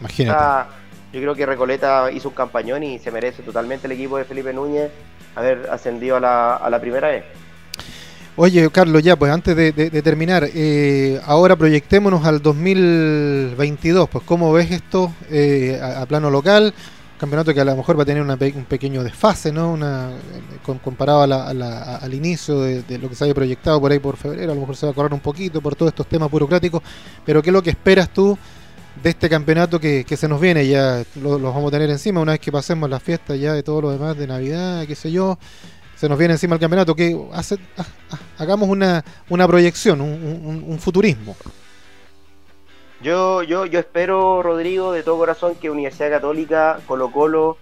Imagínate. 0.00 0.70
yo 1.12 1.20
creo 1.20 1.34
que 1.34 1.46
Recoleta 1.46 2.10
hizo 2.10 2.28
un 2.28 2.34
campañón 2.34 2.82
y 2.82 2.98
se 2.98 3.10
merece 3.10 3.42
totalmente 3.42 3.86
el 3.86 3.92
equipo 3.92 4.18
de 4.18 4.24
Felipe 4.24 4.52
Núñez 4.52 4.90
haber 5.36 5.68
ascendido 5.70 6.16
a 6.16 6.20
la, 6.20 6.56
a 6.56 6.70
la 6.70 6.80
primera 6.80 7.08
vez. 7.08 7.24
Oye, 8.42 8.70
Carlos, 8.70 9.02
ya, 9.02 9.16
pues 9.16 9.30
antes 9.30 9.54
de, 9.54 10.02
terminar, 10.02 10.48
eh, 10.54 11.20
ahora 11.26 11.56
proyectémonos 11.56 12.24
al 12.24 12.40
2022. 12.40 14.08
Pues, 14.08 14.24
¿cómo 14.24 14.50
ves 14.50 14.70
esto 14.70 15.12
eh, 15.30 15.78
a, 15.78 16.06
plano 16.06 16.30
local? 16.30 16.72
campeonato 17.18 17.52
que 17.52 17.60
a 17.60 17.66
lo 17.66 17.76
mejor 17.76 17.98
va 17.98 18.04
a 18.04 18.06
tener 18.06 18.22
un 18.22 18.64
pequeño 18.64 19.04
desfase, 19.04 19.52
¿no? 19.52 19.70
Una, 19.74 20.12
comparado 20.82 21.22
al 21.22 22.14
inicio 22.14 22.62
de, 22.62 22.98
lo 22.98 23.10
que 23.10 23.14
se 23.14 23.24
había 23.24 23.34
proyectado 23.34 23.78
por 23.78 23.92
ahí 23.92 23.98
por 23.98 24.16
febrero, 24.16 24.52
a 24.52 24.54
lo 24.54 24.62
mejor 24.62 24.74
se 24.74 24.86
va 24.86 24.92
a 24.92 24.94
correr 24.94 25.12
un 25.12 25.20
poquito 25.20 25.60
por 25.60 25.76
todos 25.76 25.90
estos 25.90 26.06
temas 26.06 26.30
burocráticos, 26.30 26.82
pero 27.26 27.42
¿qué 27.42 27.50
es 27.50 27.52
lo 27.52 27.62
que 27.62 27.68
esperas 27.68 28.08
tú 28.08 28.38
de 29.02 29.10
este 29.10 29.28
campeonato 29.28 29.78
que, 29.78 30.06
se 30.16 30.28
nos 30.28 30.40
viene? 30.40 30.66
Ya 30.66 31.04
lo, 31.16 31.38
los 31.38 31.54
vamos 31.54 31.68
a 31.68 31.72
tener 31.72 31.90
encima 31.90 32.22
una 32.22 32.32
vez 32.32 32.40
que 32.40 32.50
pasemos 32.50 32.88
las 32.88 33.02
fiestas 33.02 33.38
ya 33.38 33.52
de 33.52 33.62
todo 33.62 33.82
lo 33.82 33.90
demás 33.90 34.16
de 34.16 34.26
Navidad, 34.26 34.86
qué 34.86 34.94
sé 34.94 35.12
yo 35.12 35.38
se 36.00 36.08
nos 36.08 36.18
viene 36.18 36.32
encima 36.32 36.54
el 36.54 36.60
campeonato, 36.60 36.94
que 36.94 37.14
ah, 37.30 37.42
ah, 37.76 38.18
hagamos 38.38 38.70
una, 38.70 39.04
una 39.28 39.46
proyección, 39.46 40.00
un, 40.00 40.78
futurismo. 40.78 41.36
Yo, 43.02 43.42
yo, 43.42 43.66
yo 43.66 43.80
espero, 43.80 44.42
Rodrigo, 44.42 44.92
de 44.92 45.02
todo 45.02 45.18
corazón, 45.18 45.56
que 45.56 45.68
Universidad 45.68 46.08
Católica, 46.08 46.80
Colo 46.86 47.12
Colo, 47.12 47.58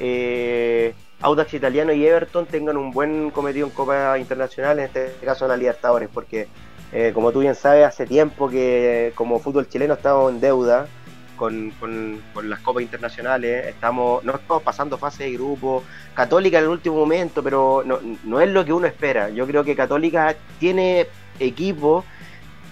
eh, 0.00 0.94
Audax 1.20 1.54
Italiano 1.54 1.92
y 1.92 2.04
Everton 2.04 2.46
tengan 2.46 2.76
un 2.76 2.90
buen 2.90 3.30
cometido 3.30 3.68
en 3.68 3.72
Copa 3.72 4.18
Internacional, 4.18 4.80
en 4.80 4.86
este 4.86 5.14
caso 5.24 5.46
la 5.46 5.56
Libertadores, 5.56 6.08
porque 6.12 6.48
eh, 6.92 7.12
como 7.14 7.30
tú 7.30 7.38
bien 7.38 7.54
sabes, 7.54 7.86
hace 7.86 8.04
tiempo 8.04 8.48
que 8.48 9.12
como 9.14 9.38
fútbol 9.38 9.68
chileno 9.68 9.94
estamos 9.94 10.32
en 10.32 10.40
deuda 10.40 10.88
con, 11.36 11.70
con, 11.78 12.20
las 12.48 12.60
copas 12.60 12.82
internacionales, 12.82 13.66
estamos, 13.66 14.24
no 14.24 14.34
estamos 14.34 14.62
pasando 14.62 14.98
fase 14.98 15.24
de 15.24 15.32
grupo, 15.32 15.84
Católica 16.14 16.58
en 16.58 16.64
el 16.64 16.70
último 16.70 16.96
momento, 16.96 17.42
pero 17.42 17.82
no, 17.84 18.00
no 18.24 18.40
es 18.40 18.48
lo 18.48 18.64
que 18.64 18.72
uno 18.72 18.86
espera. 18.86 19.28
Yo 19.30 19.46
creo 19.46 19.64
que 19.64 19.76
Católica 19.76 20.34
tiene 20.58 21.06
equipo 21.38 22.04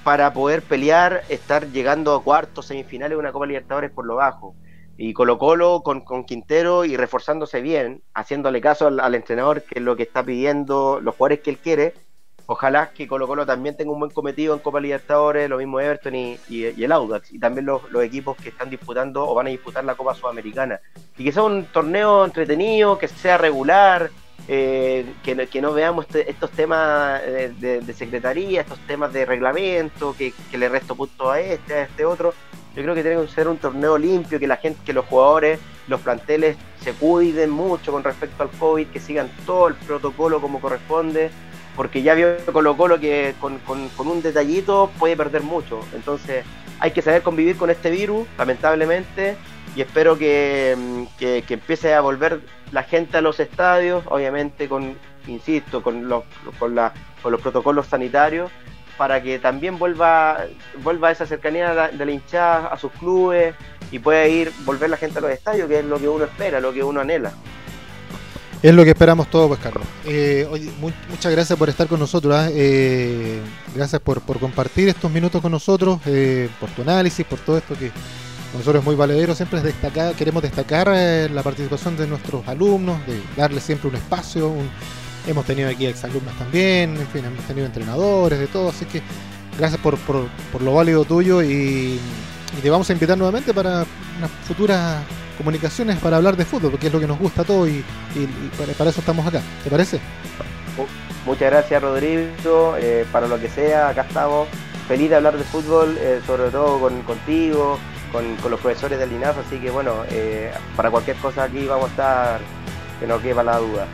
para 0.04 0.32
poder 0.32 0.62
pelear, 0.62 1.22
estar 1.28 1.68
llegando 1.70 2.14
a 2.14 2.22
cuartos, 2.22 2.66
semifinales 2.66 3.16
de 3.16 3.20
una 3.20 3.32
Copa 3.32 3.46
Libertadores 3.46 3.90
por 3.90 4.06
lo 4.06 4.16
bajo. 4.16 4.54
Y 4.96 5.12
Colo 5.12 5.38
Colo 5.38 5.82
con, 5.82 6.02
con 6.02 6.24
Quintero 6.24 6.84
y 6.84 6.96
reforzándose 6.96 7.60
bien, 7.60 8.02
haciéndole 8.14 8.60
caso 8.60 8.86
al, 8.86 9.00
al, 9.00 9.14
entrenador, 9.14 9.62
que 9.62 9.80
es 9.80 9.84
lo 9.84 9.96
que 9.96 10.04
está 10.04 10.22
pidiendo, 10.22 11.00
los 11.00 11.16
jugadores 11.16 11.40
que 11.40 11.50
él 11.50 11.58
quiere, 11.58 11.94
Ojalá 12.46 12.90
que 12.90 13.08
Colo 13.08 13.26
Colo 13.26 13.46
también 13.46 13.76
tenga 13.76 13.92
un 13.92 13.98
buen 13.98 14.10
cometido 14.10 14.52
en 14.52 14.60
Copa 14.60 14.78
Libertadores, 14.78 15.48
lo 15.48 15.56
mismo 15.56 15.80
Everton 15.80 16.14
y, 16.14 16.38
el 16.50 16.92
Audax, 16.92 17.32
y 17.32 17.38
también 17.38 17.64
los, 17.64 17.82
equipos 18.02 18.36
que 18.36 18.50
están 18.50 18.68
disputando 18.68 19.26
o 19.26 19.34
van 19.34 19.46
a 19.46 19.50
disputar 19.50 19.84
la 19.84 19.94
Copa 19.94 20.14
Sudamericana. 20.14 20.78
Y 21.16 21.24
que 21.24 21.32
sea 21.32 21.42
un 21.42 21.64
torneo 21.64 22.24
entretenido, 22.24 22.98
que 22.98 23.08
sea 23.08 23.38
regular, 23.38 24.10
eh, 24.46 25.06
que, 25.22 25.62
no 25.62 25.72
veamos 25.72 26.04
este, 26.04 26.30
estos 26.30 26.50
temas 26.50 27.22
de, 27.22 27.94
secretaría, 27.96 28.60
estos 28.60 28.78
temas 28.80 29.10
de 29.14 29.24
reglamento, 29.24 30.14
que, 30.14 30.34
le 30.52 30.68
resto 30.68 30.94
puntos 30.94 31.28
a 31.28 31.40
este, 31.40 31.74
a 31.74 31.82
este 31.84 32.04
otro. 32.04 32.34
Yo 32.76 32.82
creo 32.82 32.94
que 32.94 33.02
tiene 33.02 33.22
que 33.22 33.28
ser 33.28 33.48
un 33.48 33.56
torneo 33.56 33.96
limpio, 33.96 34.38
que 34.38 34.48
la 34.48 34.56
gente, 34.56 34.80
que 34.84 34.92
los 34.92 35.06
jugadores, 35.06 35.60
los 35.88 36.00
planteles 36.00 36.58
se 36.80 36.92
cuiden 36.92 37.48
mucho 37.48 37.92
con 37.92 38.04
respecto 38.04 38.42
al 38.42 38.50
COVID, 38.50 38.88
que 38.88 39.00
sigan 39.00 39.30
todo 39.46 39.68
el 39.68 39.74
protocolo 39.76 40.42
como 40.42 40.60
corresponde 40.60 41.30
porque 41.76 42.02
ya 42.02 42.14
vio 42.14 42.36
Colo 42.52 42.76
Colo 42.76 43.00
que 43.00 43.34
con, 43.40 43.60
un 43.98 44.22
detallito 44.22 44.90
puede 44.98 45.16
perder 45.16 45.42
mucho. 45.42 45.80
Entonces 45.94 46.44
hay 46.80 46.92
que 46.92 47.02
saber 47.02 47.22
convivir 47.22 47.56
con 47.56 47.70
este 47.70 47.90
virus, 47.90 48.26
lamentablemente, 48.38 49.36
y 49.74 49.80
espero 49.80 50.16
que, 50.18 50.76
empiece 51.20 51.94
a 51.94 52.00
volver 52.00 52.40
la 52.72 52.82
gente 52.82 53.18
a 53.18 53.20
los 53.20 53.40
estadios, 53.40 54.04
obviamente 54.08 54.68
con, 54.68 54.96
insisto, 55.26 55.82
con 55.82 56.08
los, 56.08 56.24
con, 56.58 56.78
con 57.22 57.32
los 57.32 57.40
protocolos 57.40 57.86
sanitarios, 57.86 58.50
para 58.96 59.22
que 59.22 59.38
también 59.38 59.78
vuelva, 59.78 60.44
vuelva 60.82 61.10
esa 61.10 61.26
cercanía 61.26 61.88
de 61.88 62.06
la 62.06 62.12
hinchada 62.12 62.68
a 62.68 62.78
sus 62.78 62.92
clubes 62.92 63.54
y 63.90 63.98
pueda 63.98 64.26
ir, 64.26 64.52
volver 64.64 64.90
la 64.90 64.96
gente 64.96 65.18
a 65.18 65.22
los 65.22 65.30
estadios, 65.30 65.68
que 65.68 65.80
es 65.80 65.84
lo 65.84 65.98
que 65.98 66.08
uno 66.08 66.24
espera, 66.24 66.60
lo 66.60 66.72
que 66.72 66.82
uno 66.84 67.00
anhela. 67.00 67.32
Es 68.64 68.74
lo 68.74 68.82
que 68.82 68.92
esperamos 68.92 69.28
todos, 69.28 69.46
pues, 69.48 69.60
Carlos. 69.60 69.86
Eh, 70.06 70.48
muchas 71.10 71.30
gracias 71.30 71.58
por 71.58 71.68
estar 71.68 71.86
con 71.86 72.00
nosotros. 72.00 72.34
¿ah? 72.34 72.48
Eh, 72.50 73.38
gracias 73.74 74.00
por, 74.00 74.22
compartir 74.22 74.88
estos 74.88 75.10
minutos 75.10 75.42
con 75.42 75.52
nosotros, 75.52 76.00
eh, 76.06 76.48
por 76.58 76.70
tu 76.70 76.80
análisis, 76.80 77.26
por 77.26 77.38
todo 77.40 77.58
esto 77.58 77.76
que 77.78 77.92
nosotros 78.54 78.76
es 78.76 78.84
muy 78.86 78.94
valedero. 78.94 79.34
Siempre 79.34 79.58
es 79.58 79.64
destacar, 79.64 80.14
queremos 80.14 80.42
destacar 80.42 80.88
la 80.88 81.42
participación 81.42 81.98
de 81.98 82.06
nuestros 82.06 82.48
alumnos, 82.48 83.06
de 83.06 83.20
darles 83.36 83.64
siempre 83.64 83.90
un 83.90 83.96
espacio. 83.96 84.54
hemos 85.26 85.44
tenido 85.44 85.68
aquí 85.68 85.84
exalumnos 85.84 86.32
también, 86.38 86.96
en 86.96 87.06
fin, 87.08 87.22
hemos 87.22 87.44
tenido 87.46 87.66
entrenadores, 87.66 88.38
de 88.38 88.46
todo. 88.46 88.70
Así 88.70 88.86
que 88.86 89.02
gracias 89.58 89.78
por, 89.82 89.98
lo 90.58 90.72
válido 90.72 91.04
tuyo 91.04 91.42
y, 91.42 92.00
y 92.56 92.62
te 92.62 92.70
vamos 92.70 92.88
a 92.88 92.94
invitar 92.94 93.18
nuevamente 93.18 93.52
para 93.52 93.84
una 94.16 94.28
futura 94.48 95.02
comunicaciones 95.34 95.98
para 95.98 96.16
hablar 96.16 96.36
de 96.36 96.44
fútbol, 96.44 96.72
porque 96.72 96.88
es 96.88 96.92
lo 96.92 97.00
que 97.00 97.06
nos 97.06 97.18
gusta 97.18 97.42
a 97.42 97.44
todos 97.44 97.68
y, 97.68 97.84
para, 98.76 98.90
eso 98.90 99.00
estamos 99.00 99.26
acá. 99.26 99.40
¿Te 99.62 99.70
parece? 99.70 100.00
Muchas 101.26 101.50
gracias 101.50 101.82
Rodrigo, 101.82 102.76
eh, 102.78 103.06
para 103.10 103.26
lo 103.26 103.40
que 103.40 103.48
sea, 103.48 103.88
acá 103.88 104.02
estamos. 104.02 104.48
Feliz 104.88 105.08
de 105.08 105.16
hablar 105.16 105.38
de 105.38 105.44
fútbol, 105.44 105.96
eh, 105.98 106.20
sobre 106.26 106.50
todo 106.50 106.78
con, 106.78 107.00
contigo, 107.02 107.78
con, 108.12 108.50
los 108.50 108.60
profesores 108.60 108.98
del 108.98 109.12
INAF, 109.12 109.38
así 109.38 109.58
que 109.58 109.70
bueno, 109.70 110.04
eh, 110.10 110.52
para 110.76 110.90
cualquier 110.90 111.16
cosa 111.16 111.44
aquí 111.44 111.66
vamos 111.66 111.86
a 111.86 111.90
estar, 111.90 112.40
que 113.00 113.06
no 113.06 113.20
quepa 113.20 113.42
la 113.42 113.58
duda. 113.58 113.86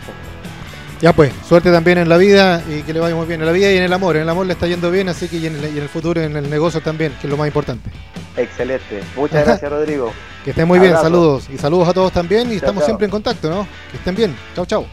Ya 1.00 1.14
pues, 1.14 1.32
suerte 1.48 1.70
también 1.70 1.96
en 1.96 2.08
la 2.08 2.18
vida 2.18 2.62
y 2.68 2.82
que 2.82 2.92
le 2.92 3.00
vaya 3.00 3.14
muy 3.14 3.26
bien 3.26 3.40
en 3.40 3.46
la 3.46 3.52
vida 3.52 3.72
y 3.72 3.76
en 3.76 3.84
el 3.84 3.92
amor. 3.92 4.16
En 4.16 4.22
el 4.22 4.28
amor 4.28 4.46
le 4.46 4.52
está 4.52 4.66
yendo 4.66 4.90
bien, 4.90 5.08
así 5.08 5.28
que 5.28 5.36
y 5.36 5.46
en 5.46 5.56
el, 5.56 5.74
y 5.74 5.78
en 5.78 5.84
el 5.84 5.88
futuro, 5.88 6.20
en 6.20 6.36
el 6.36 6.50
negocio 6.50 6.82
también, 6.82 7.12
que 7.20 7.26
es 7.26 7.30
lo 7.30 7.38
más 7.38 7.46
importante. 7.46 7.88
Excelente. 8.36 9.02
Muchas 9.16 9.46
gracias, 9.46 9.70
Rodrigo. 9.70 10.12
Que 10.44 10.50
estén 10.50 10.66
muy 10.66 10.78
bien, 10.78 10.92
saludos. 10.94 11.48
Y 11.52 11.58
saludos 11.58 11.88
a 11.88 11.92
todos 11.92 12.12
también 12.12 12.50
y 12.52 12.56
estamos 12.56 12.84
siempre 12.84 13.04
en 13.04 13.10
contacto, 13.10 13.50
¿no? 13.50 13.66
Que 13.90 13.98
estén 13.98 14.14
bien. 14.14 14.36
Chao, 14.54 14.66
chao. 14.66 14.86